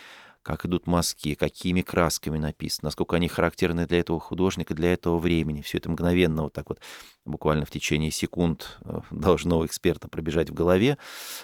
как 0.42 0.64
идут 0.64 0.87
мазки, 0.87 1.35
какими 1.35 1.83
красками 1.83 2.38
написано, 2.38 2.87
насколько 2.87 3.16
они 3.16 3.29
характерны 3.29 3.87
для 3.87 4.00
этого 4.00 4.18
художника, 4.18 4.74
для 4.74 4.92
этого 4.92 5.18
времени. 5.18 5.61
Все 5.61 5.79
это 5.79 5.90
мгновенно 5.90 6.42
вот 6.44 6.53
так 6.53 6.68
вот, 6.68 6.81
буквально 7.24 7.66
в 7.66 7.70
течение 7.70 8.11
секунд 8.11 8.79
э, 8.85 9.00
должно 9.11 9.59
у 9.59 9.66
эксперта 9.66 10.09
пробежать 10.09 10.50
в 10.50 10.55
голове, 10.55 10.98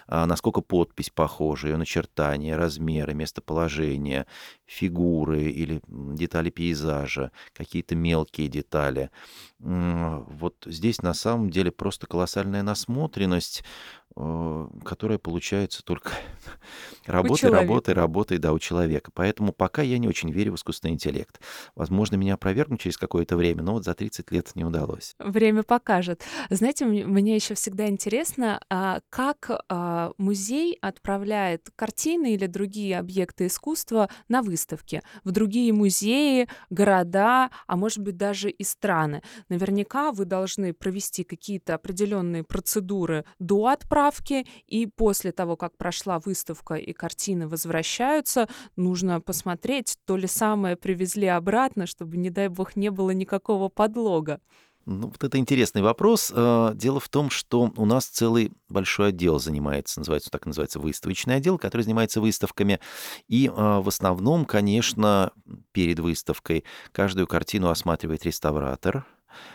а 0.07 0.27
насколько 0.27 0.61
подпись 0.61 1.11
похожа, 1.11 1.69
ее 1.69 1.77
начертания, 1.77 2.57
размеры, 2.57 3.15
местоположение, 3.15 4.27
фигуры 4.67 5.45
или 5.45 5.81
детали 5.89 6.51
пейзажа, 6.51 7.31
какие-то 7.53 7.95
мелкие 7.95 8.49
детали. 8.49 9.11
Вот 9.59 10.57
здесь 10.67 11.03
на 11.03 11.15
самом 11.15 11.51
деле 11.51 11.71
просто 11.71 12.07
колоссальная 12.07 12.63
насмотренность, 12.63 13.63
Э, 14.19 14.67
которая 14.83 15.19
получается 15.19 15.83
только 15.85 16.11
работой, 17.07 17.51
работой, 17.51 17.93
работой, 17.93 18.39
да, 18.39 18.55
у 18.55 18.59
человека. 18.59 19.11
Поэтому 19.13 19.53
пока 19.53 19.83
я 19.83 19.99
не 19.99 20.09
очень 20.09 20.31
верю 20.31 20.53
в 20.53 20.55
искусственный 20.57 20.95
интеллект. 20.95 21.39
Возможно, 21.75 22.17
меня 22.17 22.35
опровергнут 22.35 22.81
через 22.81 22.97
какое-то 22.97 23.37
время, 23.37 23.63
но 23.63 23.75
вот 23.75 23.85
за 23.85 23.95
30 23.95 24.31
лет 24.31 24.53
не 24.55 24.65
удалось. 24.65 25.15
Время 25.19 25.65
покажет. 25.65 26.23
Знаете, 26.49 26.87
мне 26.87 27.35
еще 27.35 27.55
всегда 27.55 27.89
интересно, 27.89 28.59
а 28.71 29.01
как 29.11 29.51
а, 29.69 30.13
музей 30.17 30.79
отправляет 30.81 31.69
картины 31.77 32.33
или 32.33 32.47
другие 32.47 32.99
объекты 32.99 33.49
искусства 33.49 34.09
на 34.29 34.41
выставки 34.57 35.03
в 35.23 35.33
другие 35.33 35.71
музеи, 35.75 36.49
города, 36.71 37.51
а 37.67 37.77
может 37.77 37.99
быть 37.99 38.17
даже 38.17 38.49
и 38.49 38.65
страны. 38.65 39.23
Наверняка 39.51 40.13
вы 40.13 40.25
должны 40.25 40.73
провести 40.73 41.25
какие-то 41.25 41.75
определенные 41.75 42.43
процедуры 42.43 43.27
до 43.39 43.67
отправки 43.67 44.47
и 44.67 44.87
после 44.87 45.33
того, 45.33 45.57
как 45.57 45.77
прошла 45.77 46.19
выставка 46.19 46.75
и 46.75 46.95
картины 46.95 47.47
возвращаются, 47.49 48.49
нужно 48.77 49.21
посмотреть, 49.21 49.99
то 50.07 50.17
ли 50.17 50.27
самое 50.27 50.77
привезли 50.77 51.27
обратно, 51.27 51.87
чтобы, 51.87 52.17
не 52.17 52.31
дай 52.31 52.49
бог, 52.49 52.77
не 52.77 52.91
было 52.91 53.11
никакого 53.11 53.69
подлога. 53.69 54.41
Ну, 54.87 55.09
вот 55.09 55.25
это 55.25 55.37
интересный 55.37 55.83
вопрос. 55.83 56.33
Э, 56.35 56.71
дело 56.75 57.01
в 57.01 57.09
том, 57.09 57.29
что 57.29 57.73
у 57.77 57.85
нас 57.85 58.07
целый 58.07 58.53
большой 58.69 59.09
отдел 59.09 59.41
занимается, 59.41 59.99
называется, 59.99 60.31
так 60.31 60.47
называется, 60.47 60.79
выставочный 60.79 61.35
отдел, 61.35 61.59
который 61.59 61.83
занимается 61.83 62.21
выставками. 62.21 62.79
И 63.27 63.49
э, 63.49 63.51
в 63.51 63.89
основном, 63.89 64.45
конечно, 64.45 65.33
перед 65.73 65.99
выставкой 65.99 66.65
каждую 66.93 67.27
картину 67.27 67.69
осматривает 67.69 68.25
реставратор, 68.25 69.05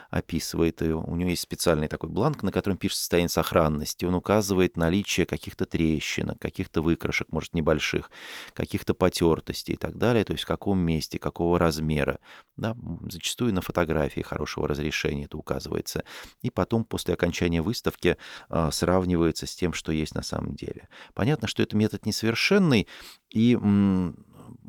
описывает 0.10 0.82
ее. 0.82 0.96
У 0.96 1.16
него 1.16 1.30
есть 1.30 1.42
специальный 1.42 1.88
такой 1.88 2.10
бланк, 2.10 2.44
на 2.44 2.52
котором 2.52 2.78
пишет 2.78 2.98
состояние 2.98 3.30
сохранности. 3.30 4.06
Он 4.06 4.16
указывает 4.16 4.78
наличие 4.78 5.26
каких-то 5.26 5.66
трещинок, 5.66 6.40
каких-то 6.40 6.82
выкрашек, 6.82 7.32
может, 7.32 7.54
небольших, 7.54 8.12
каких-то 8.54 8.94
потертостей 8.94 9.76
и 9.76 9.78
так 9.78 9.98
далее, 9.98 10.24
то 10.24 10.34
есть 10.34 10.44
в 10.44 10.48
каком 10.48 10.80
месте, 10.80 11.20
какого 11.20 11.58
размера. 11.60 12.20
Да? 12.58 12.76
Зачастую 13.10 13.54
на 13.54 13.62
фотографии 13.62 14.22
хорошего 14.22 14.68
разрешения 14.68 15.26
это 15.26 15.38
указывается. 15.38 16.04
И 16.42 16.50
потом, 16.50 16.84
после 16.84 17.14
окончания 17.14 17.62
выставки, 17.62 18.18
а, 18.50 18.72
сравнивается 18.72 19.48
с 19.48 19.56
тем, 19.56 19.74
что 19.74 19.92
есть 19.92 20.16
на 20.16 20.24
самом 20.24 20.56
деле. 20.56 20.90
Понятно, 21.14 21.48
что 21.48 21.64
это 21.64 21.76
метод 21.76 22.06
несовершенный, 22.06 22.88
и 23.30 23.58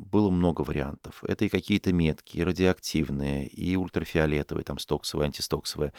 было 0.03 0.29
много 0.29 0.61
вариантов. 0.61 1.23
Это 1.27 1.45
и 1.45 1.49
какие-то 1.49 1.93
метки, 1.93 2.37
и 2.37 2.43
радиоактивные, 2.43 3.47
и 3.47 3.75
ультрафиолетовые, 3.75 4.63
там 4.63 4.79
стоксовые, 4.79 5.27
антистоксовые. 5.27 5.93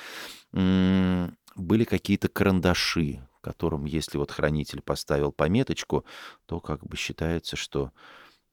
Были 0.53 1.85
какие-то 1.85 2.29
карандаши, 2.29 3.27
которым, 3.41 3.85
если 3.85 4.19
вот 4.19 4.31
хранитель 4.31 4.81
поставил 4.81 5.33
пометочку, 5.33 6.05
то 6.47 6.61
как 6.61 6.85
бы 6.87 6.97
считается, 6.97 7.57
что 7.57 7.93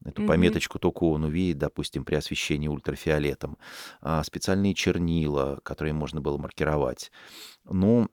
Эту 0.04 0.24
mm-hmm. 0.24 0.28
пометочку 0.28 0.80
только 0.80 1.04
он 1.04 1.26
увидит, 1.26 1.60
допустим, 1.60 2.06
при 2.06 2.16
освещении 2.16 2.68
ультрафиолетом. 2.68 3.58
А 4.02 4.24
специальные 4.24 4.74
чернила, 4.74 5.60
которые 5.64 5.94
можно 5.94 6.22
было 6.22 6.40
маркировать. 6.40 7.12
Ну, 7.66 8.10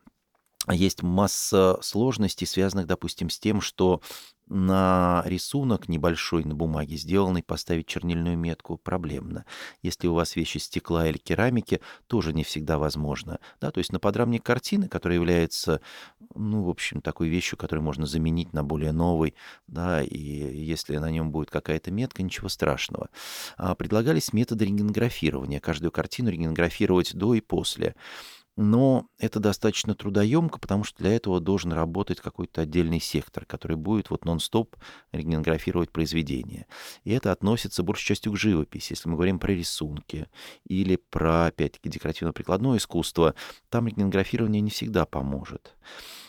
есть 0.75 1.03
масса 1.03 1.79
сложностей, 1.83 2.47
связанных, 2.47 2.87
допустим, 2.87 3.31
с 3.31 3.39
тем, 3.39 3.61
что 3.61 4.01
на 4.49 5.23
рисунок 5.27 5.89
небольшой 5.89 6.45
на 6.45 6.55
бумаге, 6.55 6.97
сделанный, 6.97 7.43
поставить 7.43 7.87
чернильную 7.87 8.37
метку 8.39 8.79
проблемно. 8.79 9.45
Если 9.83 10.07
у 10.07 10.15
вас 10.15 10.37
вещи 10.37 10.59
стекла 10.59 11.07
или 11.07 11.19
керамики, 11.19 11.81
тоже 12.07 12.33
не 12.33 12.45
всегда 12.45 12.79
возможно. 12.79 13.41
Да, 13.61 13.71
то 13.71 13.79
есть 13.79 13.93
на 13.93 14.01
подрамник 14.01 14.43
картины, 14.43 14.89
который 14.89 15.15
является, 15.15 15.81
ну, 16.35 16.63
в 16.63 16.71
общем, 16.71 17.03
такой 17.03 17.29
вещью, 17.29 17.59
которую 17.59 17.85
можно 17.85 18.07
заменить 18.07 18.53
на 18.53 18.65
более 18.65 18.93
новый, 18.93 19.35
да, 19.67 20.03
и 20.03 20.17
если 20.19 20.97
на 20.97 21.11
нем 21.11 21.31
будет 21.31 21.51
какая-то 21.51 21.91
метка, 21.91 22.23
ничего 22.23 22.49
страшного. 22.49 23.11
А 23.57 23.75
предлагались 23.75 24.33
методы 24.33 24.65
рентгенографирования. 24.65 25.61
Каждую 25.61 25.93
картину 25.93 26.31
рентгенографировать 26.31 27.15
до 27.15 27.35
и 27.35 27.41
после. 27.41 27.95
Но 28.61 29.07
это 29.21 29.39
достаточно 29.39 29.95
трудоемко, 29.95 30.59
потому 30.59 30.83
что 30.83 30.99
для 30.99 31.13
этого 31.13 31.39
должен 31.39 31.73
работать 31.73 32.21
какой-то 32.21 32.63
отдельный 32.63 32.99
сектор, 32.99 33.45
который 33.45 33.77
будет 33.77 34.11
вот 34.11 34.25
нон-стоп 34.25 34.75
рентгенографировать 35.13 35.93
произведение. 35.93 36.67
И 37.05 37.13
это 37.13 37.31
относится 37.31 37.85
большей 37.85 38.07
частью 38.07 38.33
к 38.33 38.37
живописи. 38.37 38.95
Если 38.95 39.09
мы 39.09 39.15
говорим 39.15 39.39
про 39.39 39.53
рисунки 39.53 40.27
или 40.65 40.97
про, 40.97 41.47
опять-таки, 41.47 41.89
декоративно-прикладное 41.89 42.79
искусство, 42.79 43.37
там 43.69 43.87
рентгенографирование 43.87 44.61
не 44.61 44.71
всегда 44.71 45.07
поможет. 45.07 45.77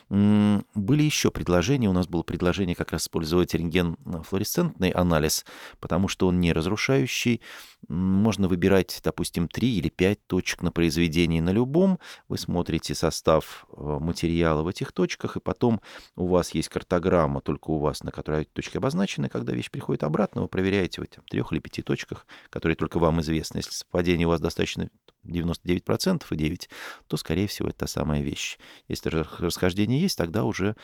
Были 0.10 1.04
еще 1.04 1.30
предложения. 1.30 1.88
У 1.88 1.94
нас 1.94 2.08
было 2.08 2.24
предложение 2.24 2.76
как 2.76 2.92
раз 2.92 3.04
использовать 3.04 3.54
рентген-флуоресцентный 3.54 4.90
анализ, 4.90 5.46
потому 5.80 6.08
что 6.08 6.28
он 6.28 6.40
не 6.40 6.52
разрушающий. 6.52 7.42
Можно 7.88 8.48
выбирать, 8.48 9.00
допустим, 9.04 9.48
3 9.48 9.78
или 9.78 9.90
5 9.90 10.26
точек 10.26 10.64
на 10.64 10.72
произведении 10.72 11.40
на 11.40 11.52
любом. 11.52 12.00
Вы 12.28 12.40
смотрите 12.40 12.96
состав 12.96 13.68
э, 13.72 13.98
материала 14.00 14.64
в 14.64 14.68
этих 14.68 14.92
точках, 14.94 15.38
и 15.38 15.40
потом 15.40 15.80
у 16.16 16.26
вас 16.28 16.56
есть 16.56 16.70
картограмма, 16.70 17.42
только 17.42 17.70
у 17.70 17.78
вас, 17.78 18.04
на 18.04 18.12
которой 18.12 18.46
точки 18.46 18.78
обозначены. 18.78 19.30
Когда 19.30 19.54
вещь 19.54 19.70
приходит 19.70 20.04
обратно, 20.04 20.42
вы 20.42 20.48
проверяете 20.48 21.02
в 21.02 21.04
этих 21.04 21.24
трех 21.26 21.52
или 21.52 21.60
пяти 21.60 21.84
точках, 21.84 22.26
которые 22.50 22.76
только 22.76 22.98
вам 22.98 23.22
известны. 23.22 23.60
Если 23.60 23.72
совпадение 23.72 24.26
у 24.26 24.32
вас 24.32 24.42
достаточно 24.42 24.90
99% 25.26 26.24
и 26.30 26.36
9, 26.36 26.70
то, 27.08 27.18
скорее 27.18 27.48
всего, 27.48 27.70
это 27.70 27.80
та 27.80 27.88
самая 27.88 28.22
вещь. 28.22 28.58
Если 28.88 29.10
расхождение 29.10 30.02
есть, 30.02 30.18
тогда 30.18 30.44
уже 30.44 30.76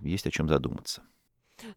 есть 0.00 0.26
о 0.26 0.30
чем 0.30 0.48
задуматься. 0.48 1.02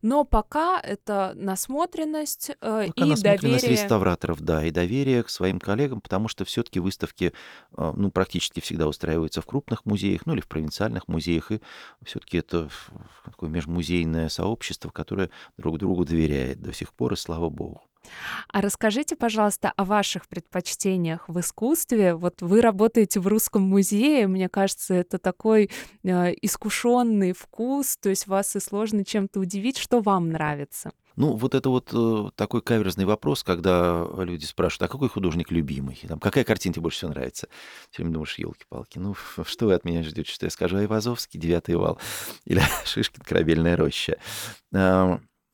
Но 0.01 0.23
пока 0.25 0.79
это 0.79 1.33
насмотренность 1.35 2.49
э, 2.49 2.55
пока 2.87 3.05
и 3.05 3.09
насмотренность 3.09 3.63
доверие. 3.63 3.83
реставраторов, 3.83 4.41
да, 4.41 4.65
и 4.65 4.71
доверие 4.71 5.23
к 5.23 5.29
своим 5.29 5.59
коллегам, 5.59 6.01
потому 6.01 6.27
что 6.27 6.45
все-таки 6.45 6.79
выставки, 6.79 7.33
э, 7.77 7.93
ну, 7.95 8.11
практически 8.11 8.59
всегда 8.59 8.87
устраиваются 8.87 9.41
в 9.41 9.45
крупных 9.45 9.85
музеях, 9.85 10.25
ну, 10.25 10.33
или 10.33 10.41
в 10.41 10.47
провинциальных 10.47 11.07
музеях, 11.07 11.51
и 11.51 11.59
все-таки 12.03 12.39
это 12.39 12.69
такое 13.23 13.49
межмузейное 13.49 14.29
сообщество, 14.29 14.89
которое 14.89 15.29
друг 15.57 15.77
другу 15.77 16.05
доверяет 16.05 16.61
до 16.61 16.73
сих 16.73 16.93
пор, 16.93 17.13
и 17.13 17.15
слава 17.15 17.49
богу. 17.49 17.86
А 18.51 18.61
расскажите, 18.61 19.15
пожалуйста, 19.15 19.73
о 19.75 19.85
ваших 19.85 20.27
предпочтениях 20.27 21.27
в 21.27 21.39
искусстве. 21.39 22.15
Вот 22.15 22.41
вы 22.41 22.61
работаете 22.61 23.19
в 23.19 23.27
Русском 23.27 23.63
музее, 23.63 24.27
мне 24.27 24.49
кажется, 24.49 24.93
это 24.93 25.17
такой 25.17 25.69
э, 26.03 26.33
искушенный 26.41 27.33
вкус, 27.33 27.97
то 27.97 28.09
есть 28.09 28.27
вас 28.27 28.55
и 28.55 28.59
сложно 28.59 29.03
чем-то 29.05 29.39
удивить, 29.39 29.77
что 29.77 29.99
вам 29.99 30.29
нравится. 30.29 30.91
Ну, 31.17 31.35
вот 31.35 31.55
это 31.55 31.69
вот 31.69 31.89
э, 31.93 32.29
такой 32.35 32.61
каверзный 32.61 33.05
вопрос, 33.05 33.43
когда 33.43 34.05
люди 34.17 34.45
спрашивают, 34.45 34.83
а 34.83 34.91
какой 34.91 35.09
художник 35.09 35.49
любимый? 35.51 35.99
Там, 36.07 36.19
какая 36.19 36.43
картина 36.43 36.75
тебе 36.75 36.83
больше 36.83 36.99
всего 36.99 37.11
нравится? 37.11 37.47
Все 37.89 38.03
время 38.03 38.13
думаешь, 38.13 38.37
елки-палки, 38.37 38.99
ну 38.99 39.15
что 39.43 39.65
вы 39.65 39.73
от 39.73 39.83
меня 39.83 40.03
ждете, 40.03 40.31
что 40.31 40.45
я 40.45 40.51
скажу? 40.51 40.77
Айвазовский, 40.77 41.39
девятый 41.39 41.75
вал, 41.75 41.99
или 42.45 42.61
Шишкин, 42.85 43.23
корабельная 43.23 43.75
роща. 43.75 44.17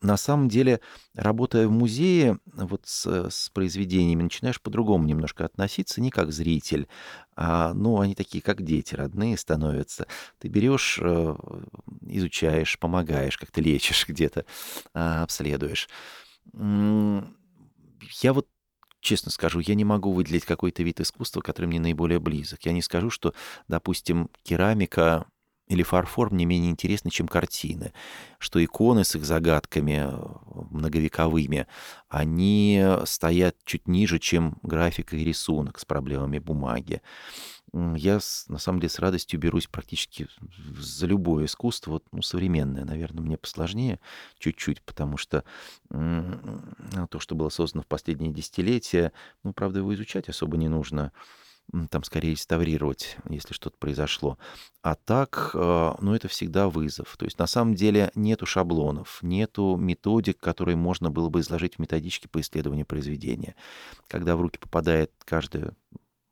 На 0.04 0.18
самом 0.18 0.50
деле, 0.50 0.80
работая 1.14 1.66
в 1.66 1.70
музее 1.70 2.38
вот 2.52 2.82
с, 2.84 3.30
с 3.30 3.48
произведениями, 3.48 4.24
начинаешь 4.24 4.60
по-другому 4.60 5.06
немножко 5.06 5.46
относиться, 5.46 6.02
не 6.02 6.10
как 6.10 6.30
зритель, 6.30 6.88
а, 7.36 7.72
ну, 7.72 7.98
они 7.98 8.14
такие, 8.14 8.42
как 8.42 8.62
дети, 8.62 8.94
родные 8.94 9.38
становятся. 9.38 10.06
Ты 10.38 10.48
берешь, 10.48 10.98
э, 11.00 11.34
изучаешь, 12.02 12.78
помогаешь, 12.78 13.38
как-то 13.38 13.62
лечишь 13.62 14.06
где-то, 14.08 14.44
а, 14.92 15.22
обследуешь. 15.22 15.88
Я 16.52 18.32
вот 18.34 18.46
честно 19.00 19.30
скажу, 19.30 19.60
я 19.60 19.74
не 19.74 19.84
могу 19.84 20.12
выделить 20.12 20.44
какой-то 20.44 20.82
вид 20.82 21.00
искусства, 21.00 21.40
который 21.40 21.66
мне 21.66 21.80
наиболее 21.80 22.18
близок. 22.18 22.66
Я 22.66 22.72
не 22.72 22.82
скажу, 22.82 23.08
что, 23.08 23.32
допустим, 23.68 24.28
керамика 24.42 25.24
или 25.68 25.82
фарфор 25.82 26.30
мне 26.32 26.44
менее 26.44 26.70
интересны, 26.70 27.10
чем 27.10 27.26
картины, 27.26 27.92
что 28.38 28.62
иконы 28.62 29.04
с 29.04 29.14
их 29.16 29.24
загадками 29.24 30.06
э, 30.06 30.64
многовековыми, 30.70 31.66
они 32.08 32.84
стоят 33.04 33.56
чуть 33.64 33.88
ниже, 33.88 34.18
чем 34.18 34.58
графика 34.62 35.16
и 35.16 35.24
рисунок 35.24 35.78
с 35.78 35.84
проблемами 35.84 36.38
бумаги. 36.38 37.00
Я, 37.72 38.20
на 38.46 38.58
самом 38.58 38.78
деле, 38.78 38.90
с 38.90 39.00
радостью 39.00 39.40
берусь 39.40 39.66
практически 39.66 40.28
за 40.78 41.06
любое 41.06 41.46
искусство, 41.46 41.92
вот, 41.92 42.04
ну, 42.12 42.22
современное, 42.22 42.84
наверное, 42.84 43.24
мне 43.24 43.36
посложнее 43.36 43.98
чуть-чуть, 44.38 44.80
потому 44.82 45.16
что 45.16 45.42
то, 45.88 47.18
что 47.18 47.34
было 47.34 47.48
создано 47.48 47.82
в 47.82 47.86
последние 47.88 48.32
десятилетия, 48.32 49.12
ну, 49.42 49.52
правда, 49.52 49.80
его 49.80 49.92
изучать 49.92 50.28
особо 50.28 50.56
не 50.56 50.68
нужно 50.68 51.10
там 51.90 52.04
скорее 52.04 52.32
реставрировать, 52.32 53.16
если 53.28 53.52
что-то 53.52 53.76
произошло. 53.78 54.38
А 54.82 54.94
так, 54.94 55.50
э, 55.54 55.92
ну, 56.00 56.14
это 56.14 56.28
всегда 56.28 56.68
вызов. 56.68 57.16
То 57.16 57.24
есть 57.24 57.38
на 57.38 57.46
самом 57.46 57.74
деле 57.74 58.10
нету 58.14 58.46
шаблонов, 58.46 59.18
нету 59.22 59.76
методик, 59.76 60.38
которые 60.38 60.76
можно 60.76 61.10
было 61.10 61.28
бы 61.30 61.40
изложить 61.40 61.76
в 61.76 61.78
методичке 61.78 62.28
по 62.28 62.40
исследованию 62.40 62.86
произведения. 62.86 63.56
Когда 64.08 64.36
в 64.36 64.40
руки 64.40 64.58
попадает 64.58 65.10
каждая 65.24 65.72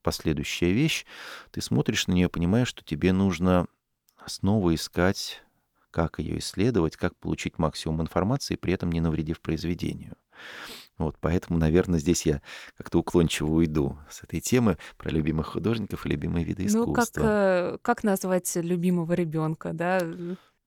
последующая 0.03 0.73
вещь, 0.73 1.07
ты 1.51 1.61
смотришь 1.61 2.07
на 2.07 2.13
нее, 2.13 2.29
понимаешь, 2.29 2.69
что 2.69 2.85
тебе 2.85 3.13
нужно 3.13 3.67
снова 4.27 4.75
искать, 4.75 5.43
как 5.91 6.19
ее 6.19 6.39
исследовать, 6.39 6.97
как 6.97 7.17
получить 7.17 7.59
максимум 7.59 8.03
информации, 8.03 8.57
при 8.57 8.73
этом 8.73 8.91
не 8.93 9.01
навредив 9.01 9.41
произведению. 9.41 10.17
Вот, 10.99 11.17
поэтому, 11.21 11.59
наверное, 11.59 11.99
здесь 11.99 12.27
я 12.27 12.43
как-то 12.77 12.99
уклончиво 12.99 13.51
уйду 13.51 13.99
с 14.11 14.23
этой 14.23 14.41
темы 14.41 14.79
про 14.97 15.11
любимых 15.11 15.49
художников 15.49 16.07
и 16.07 16.11
любимые 16.11 16.45
виды 16.45 16.67
искусства. 16.67 16.87
Ну, 16.87 16.95
как, 16.95 17.11
э, 17.17 17.79
как 17.83 18.05
назвать 18.05 18.55
любимого 18.57 19.13
ребенка, 19.15 19.73
да? 19.73 20.01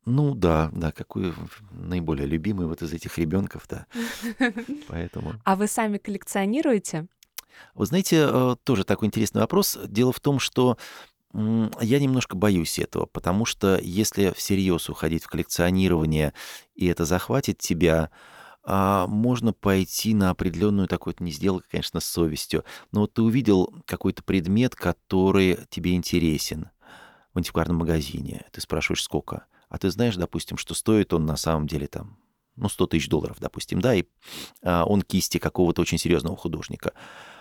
Ну 0.05 0.35
да, 0.35 0.69
да, 0.73 0.91
какой 0.91 1.33
наиболее 1.71 2.27
любимый 2.27 2.67
вот 2.67 2.81
из 2.81 2.93
этих 2.93 3.17
ребенков, 3.17 3.65
да. 3.69 3.87
Поэтому. 4.87 5.33
А 5.43 5.55
вы 5.55 5.67
сами 5.67 5.97
коллекционируете? 5.97 7.07
Вы 7.73 7.85
знаете, 7.85 8.27
э, 8.29 8.55
тоже 8.63 8.83
такой 8.83 9.07
интересный 9.07 9.41
вопрос. 9.41 9.77
Дело 9.87 10.11
в 10.11 10.19
том, 10.19 10.39
что 10.39 10.77
я 11.33 11.99
немножко 11.99 12.37
боюсь 12.37 12.79
этого, 12.79 13.07
потому 13.07 13.43
что 13.43 13.77
если 13.81 14.31
всерьез 14.35 14.89
уходить 14.89 15.23
в 15.23 15.27
коллекционирование, 15.27 16.33
и 16.75 16.85
это 16.87 17.03
захватит 17.03 17.57
тебя, 17.57 18.09
а, 18.65 19.05
можно 19.07 19.53
пойти 19.53 20.13
на 20.13 20.31
определенную 20.31 20.87
такую, 20.87 21.15
не 21.19 21.31
сделка, 21.31 21.67
конечно, 21.69 21.99
с 21.99 22.05
совестью, 22.05 22.65
но 22.91 23.01
вот 23.01 23.13
ты 23.13 23.21
увидел 23.21 23.73
какой-то 23.85 24.23
предмет, 24.23 24.75
который 24.75 25.59
тебе 25.69 25.93
интересен 25.93 26.69
в 27.33 27.37
антикварном 27.37 27.77
магазине. 27.77 28.45
Ты 28.51 28.61
спрашиваешь, 28.61 29.03
сколько? 29.03 29.45
А 29.69 29.77
ты 29.77 29.91
знаешь, 29.91 30.15
допустим, 30.15 30.57
что 30.57 30.73
стоит 30.73 31.13
он 31.13 31.25
на 31.25 31.37
самом 31.37 31.67
деле 31.67 31.87
там, 31.87 32.17
ну, 32.55 32.67
100 32.67 32.87
тысяч 32.87 33.07
долларов, 33.07 33.37
допустим, 33.39 33.81
да, 33.81 33.93
и 33.93 34.05
а, 34.63 34.85
он 34.85 35.03
кисти 35.03 35.37
какого-то 35.37 35.81
очень 35.81 35.99
серьезного 35.99 36.35
художника. 36.35 36.93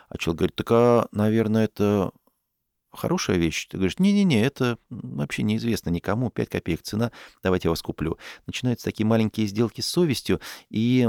А 0.08 0.18
человек 0.18 0.38
говорит, 0.38 0.56
так, 0.56 0.70
а, 0.72 1.08
наверное, 1.10 1.64
это 1.64 2.12
хорошая 2.94 3.36
вещь. 3.36 3.66
Ты 3.68 3.76
говоришь, 3.76 3.98
не-не-не, 3.98 4.42
это 4.42 4.78
вообще 4.90 5.42
неизвестно 5.42 5.90
никому, 5.90 6.30
5 6.30 6.48
копеек 6.48 6.82
цена, 6.82 7.12
давайте 7.42 7.68
я 7.68 7.70
вас 7.70 7.82
куплю. 7.82 8.18
Начинаются 8.46 8.84
такие 8.86 9.06
маленькие 9.06 9.46
сделки 9.46 9.80
с 9.80 9.86
совестью, 9.86 10.40
и 10.70 11.08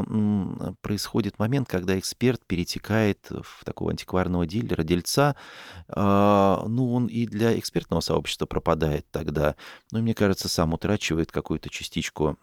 происходит 0.82 1.40
момент, 1.40 1.68
когда 1.68 1.98
эксперт 1.98 2.46
перетекает 2.46 3.28
в 3.30 3.64
такого 3.64 3.92
антикварного 3.92 4.46
дилера, 4.46 4.84
дельца. 4.84 5.36
А, 5.88 6.66
ну, 6.68 6.94
он 6.94 7.08
и 7.08 7.26
для 7.26 7.58
экспертного 7.58 8.02
сообщества 8.02 8.46
пропадает 8.46 9.06
тогда. 9.12 9.56
Ну, 9.92 10.02
мне 10.02 10.14
кажется, 10.14 10.50
сам 10.50 10.74
утрачивает 10.74 11.32
какую-то 11.32 11.70
частичку 11.70 12.38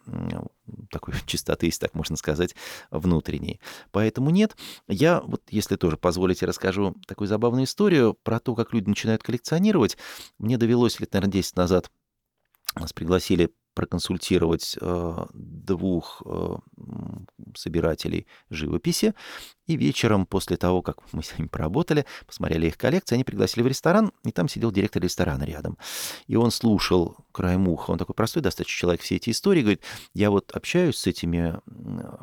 такой 0.89 1.13
чистоты, 1.25 1.67
если 1.67 1.81
так 1.81 1.93
можно 1.93 2.15
сказать, 2.15 2.55
внутренней. 2.91 3.59
Поэтому 3.91 4.29
нет. 4.29 4.55
Я 4.87 5.21
вот, 5.21 5.41
если 5.49 5.75
тоже 5.75 5.97
позволите, 5.97 6.45
расскажу 6.45 6.95
такую 7.07 7.27
забавную 7.27 7.65
историю 7.65 8.17
про 8.23 8.39
то, 8.39 8.55
как 8.55 8.73
люди 8.73 8.89
начинают 8.89 9.23
коллекционировать. 9.23 9.97
Мне 10.37 10.57
довелось 10.57 10.99
лет, 10.99 11.13
наверное, 11.13 11.33
10 11.33 11.55
назад 11.55 11.89
нас 12.79 12.93
пригласили 12.93 13.53
проконсультировать 13.73 14.77
э, 14.79 15.25
двух 15.33 16.21
э, 16.25 16.55
собирателей 17.55 18.27
живописи. 18.49 19.13
И 19.65 19.77
вечером, 19.77 20.25
после 20.25 20.57
того, 20.57 20.81
как 20.81 20.97
мы 21.11 21.23
с 21.23 21.37
ними 21.37 21.47
поработали, 21.47 22.05
посмотрели 22.27 22.67
их 22.67 22.77
коллекции, 22.77 23.15
они 23.15 23.23
пригласили 23.23 23.63
в 23.63 23.67
ресторан, 23.67 24.11
и 24.25 24.31
там 24.31 24.47
сидел 24.47 24.71
директор 24.71 25.01
ресторана 25.01 25.43
рядом. 25.43 25.77
И 26.27 26.35
он 26.35 26.51
слушал 26.51 27.17
краем 27.31 27.67
уха, 27.67 27.91
он 27.91 27.97
такой 27.97 28.13
простой 28.13 28.43
достаточно 28.43 28.77
человек, 28.77 29.01
все 29.01 29.15
эти 29.15 29.29
истории, 29.31 29.61
говорит, 29.61 29.81
я 30.13 30.29
вот 30.29 30.51
общаюсь 30.51 30.97
с 30.97 31.07
этими 31.07 31.59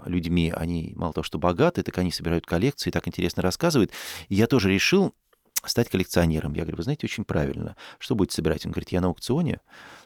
людьми, 0.06 0.52
они 0.54 0.92
мало 0.96 1.14
того, 1.14 1.24
что 1.24 1.38
богаты, 1.38 1.82
так 1.82 1.96
они 1.98 2.12
собирают 2.12 2.46
коллекции, 2.46 2.90
так 2.90 3.08
интересно 3.08 3.42
рассказывают. 3.42 3.90
И 4.28 4.34
я 4.34 4.46
тоже 4.46 4.70
решил 4.70 5.14
стать 5.64 5.88
коллекционером. 5.88 6.54
Я 6.54 6.62
говорю, 6.62 6.78
вы 6.78 6.82
знаете, 6.82 7.06
очень 7.06 7.24
правильно. 7.24 7.76
Что 7.98 8.14
будете 8.14 8.36
собирать? 8.36 8.64
Он 8.66 8.72
говорит, 8.72 8.90
я 8.90 9.00
на 9.00 9.08
аукционе 9.08 9.60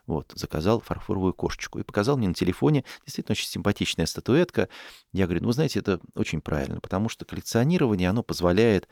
вот, 0.06 0.32
заказал 0.34 0.80
фарфоровую 0.80 1.32
кошечку 1.32 1.78
и 1.78 1.82
показал 1.82 2.16
мне 2.16 2.28
на 2.28 2.34
телефоне 2.34 2.84
действительно 3.04 3.32
очень 3.32 3.48
симпатичная 3.48 4.06
статуэтка. 4.06 4.68
Я 5.12 5.26
говорю, 5.26 5.44
ну, 5.44 5.52
знаете, 5.52 5.78
это 5.78 6.00
очень 6.14 6.40
правильно, 6.40 6.80
потому 6.80 7.08
что 7.08 7.24
коллекционирование, 7.24 8.10
оно 8.10 8.22
позволяет 8.22 8.88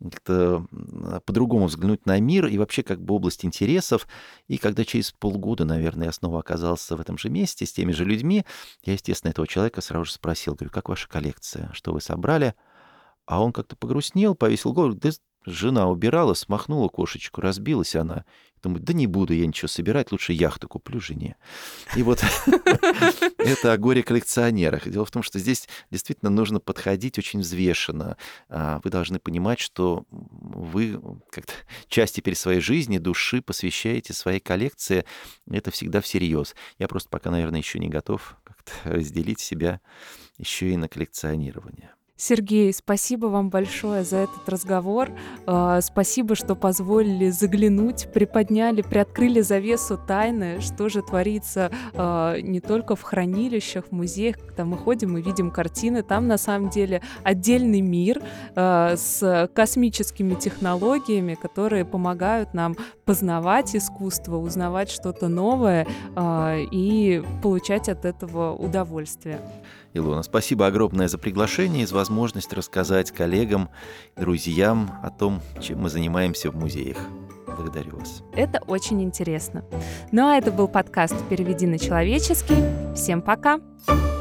как-то 0.00 0.66
по-другому 1.26 1.66
взглянуть 1.66 2.06
на 2.06 2.18
мир 2.20 2.46
и 2.46 2.58
вообще 2.58 2.82
как 2.82 3.02
бы 3.02 3.14
область 3.14 3.44
интересов. 3.44 4.06
И 4.48 4.58
когда 4.58 4.84
через 4.84 5.12
полгода, 5.12 5.64
наверное, 5.64 6.06
я 6.06 6.12
снова 6.12 6.40
оказался 6.40 6.96
в 6.96 7.00
этом 7.00 7.18
же 7.18 7.28
месте 7.28 7.66
с 7.66 7.72
теми 7.72 7.92
же 7.92 8.04
людьми, 8.04 8.44
я, 8.84 8.92
естественно, 8.92 9.30
этого 9.30 9.46
человека 9.46 9.80
сразу 9.80 10.04
же 10.04 10.12
спросил, 10.12 10.54
говорю, 10.54 10.70
как 10.70 10.88
ваша 10.88 11.08
коллекция, 11.08 11.70
что 11.72 11.92
вы 11.92 12.00
собрали? 12.00 12.54
А 13.26 13.42
он 13.42 13.52
как-то 13.52 13.76
погрустнел, 13.76 14.34
повесил 14.34 14.72
голову, 14.72 14.94
да 14.94 15.10
Жена 15.44 15.88
убирала, 15.88 16.34
смахнула 16.34 16.88
кошечку, 16.88 17.40
разбилась 17.40 17.96
она. 17.96 18.24
Думаю, 18.62 18.80
да 18.80 18.92
не 18.92 19.08
буду 19.08 19.34
я 19.34 19.44
ничего 19.44 19.66
собирать, 19.66 20.12
лучше 20.12 20.32
яхту 20.32 20.68
куплю 20.68 21.00
жене. 21.00 21.36
И 21.96 22.02
вот 22.04 22.22
это 23.38 23.72
о 23.72 23.76
горе 23.76 24.04
коллекционерах. 24.04 24.88
Дело 24.88 25.04
в 25.04 25.10
том, 25.10 25.24
что 25.24 25.40
здесь 25.40 25.68
действительно 25.90 26.30
нужно 26.30 26.60
подходить 26.60 27.18
очень 27.18 27.40
взвешенно. 27.40 28.16
А, 28.48 28.80
вы 28.84 28.90
должны 28.90 29.18
понимать, 29.18 29.58
что 29.58 30.04
вы 30.10 31.00
как-то 31.30 31.54
часть 31.88 32.14
теперь 32.14 32.36
своей 32.36 32.60
жизни, 32.60 32.98
души 32.98 33.42
посвящаете 33.42 34.12
своей 34.12 34.38
коллекции. 34.38 35.04
Это 35.50 35.72
всегда 35.72 36.00
всерьез. 36.00 36.54
Я 36.78 36.86
просто 36.86 37.08
пока, 37.08 37.32
наверное, 37.32 37.58
еще 37.58 37.80
не 37.80 37.88
готов 37.88 38.36
как-то 38.44 38.72
разделить 38.84 39.40
себя 39.40 39.80
еще 40.38 40.70
и 40.70 40.76
на 40.76 40.88
коллекционирование. 40.88 41.94
Сергей, 42.16 42.72
спасибо 42.72 43.26
вам 43.26 43.50
большое 43.50 44.04
за 44.04 44.18
этот 44.18 44.48
разговор. 44.48 45.10
А, 45.46 45.80
спасибо, 45.80 46.36
что 46.36 46.54
позволили 46.54 47.30
заглянуть, 47.30 48.06
приподняли, 48.12 48.82
приоткрыли 48.82 49.40
завесу 49.40 49.98
тайны, 49.98 50.60
что 50.60 50.88
же 50.88 51.02
творится 51.02 51.72
а, 51.94 52.38
не 52.38 52.60
только 52.60 52.94
в 52.94 53.02
хранилищах, 53.02 53.86
в 53.86 53.92
музеях, 53.92 54.36
когда 54.38 54.64
мы 54.64 54.76
ходим 54.76 55.16
и 55.16 55.22
видим 55.22 55.50
картины. 55.50 56.02
Там 56.02 56.28
на 56.28 56.38
самом 56.38 56.68
деле 56.68 57.02
отдельный 57.24 57.80
мир 57.80 58.22
а, 58.54 58.94
с 58.96 59.50
космическими 59.52 60.34
технологиями, 60.34 61.34
которые 61.34 61.84
помогают 61.84 62.54
нам 62.54 62.76
познавать 63.04 63.74
искусство, 63.74 64.36
узнавать 64.36 64.90
что-то 64.90 65.28
новое 65.28 65.86
и 66.70 67.22
получать 67.42 67.88
от 67.88 68.04
этого 68.04 68.54
удовольствие. 68.54 69.40
Илона, 69.94 70.22
спасибо 70.22 70.66
огромное 70.66 71.08
за 71.08 71.18
приглашение 71.18 71.82
и 71.82 71.86
за 71.86 71.94
возможность 71.94 72.52
рассказать 72.52 73.10
коллегам, 73.10 73.68
друзьям 74.16 74.90
о 75.02 75.10
том, 75.10 75.40
чем 75.60 75.80
мы 75.80 75.90
занимаемся 75.90 76.50
в 76.50 76.56
музеях. 76.56 76.98
Благодарю 77.46 77.98
вас. 77.98 78.22
Это 78.34 78.60
очень 78.66 79.02
интересно. 79.02 79.64
Ну 80.10 80.26
а 80.26 80.36
это 80.36 80.50
был 80.50 80.68
подкаст 80.68 81.16
«Переведи 81.28 81.66
на 81.66 81.78
человеческий». 81.78 82.56
Всем 82.94 83.20
пока! 83.20 83.58
Пока. 83.86 84.11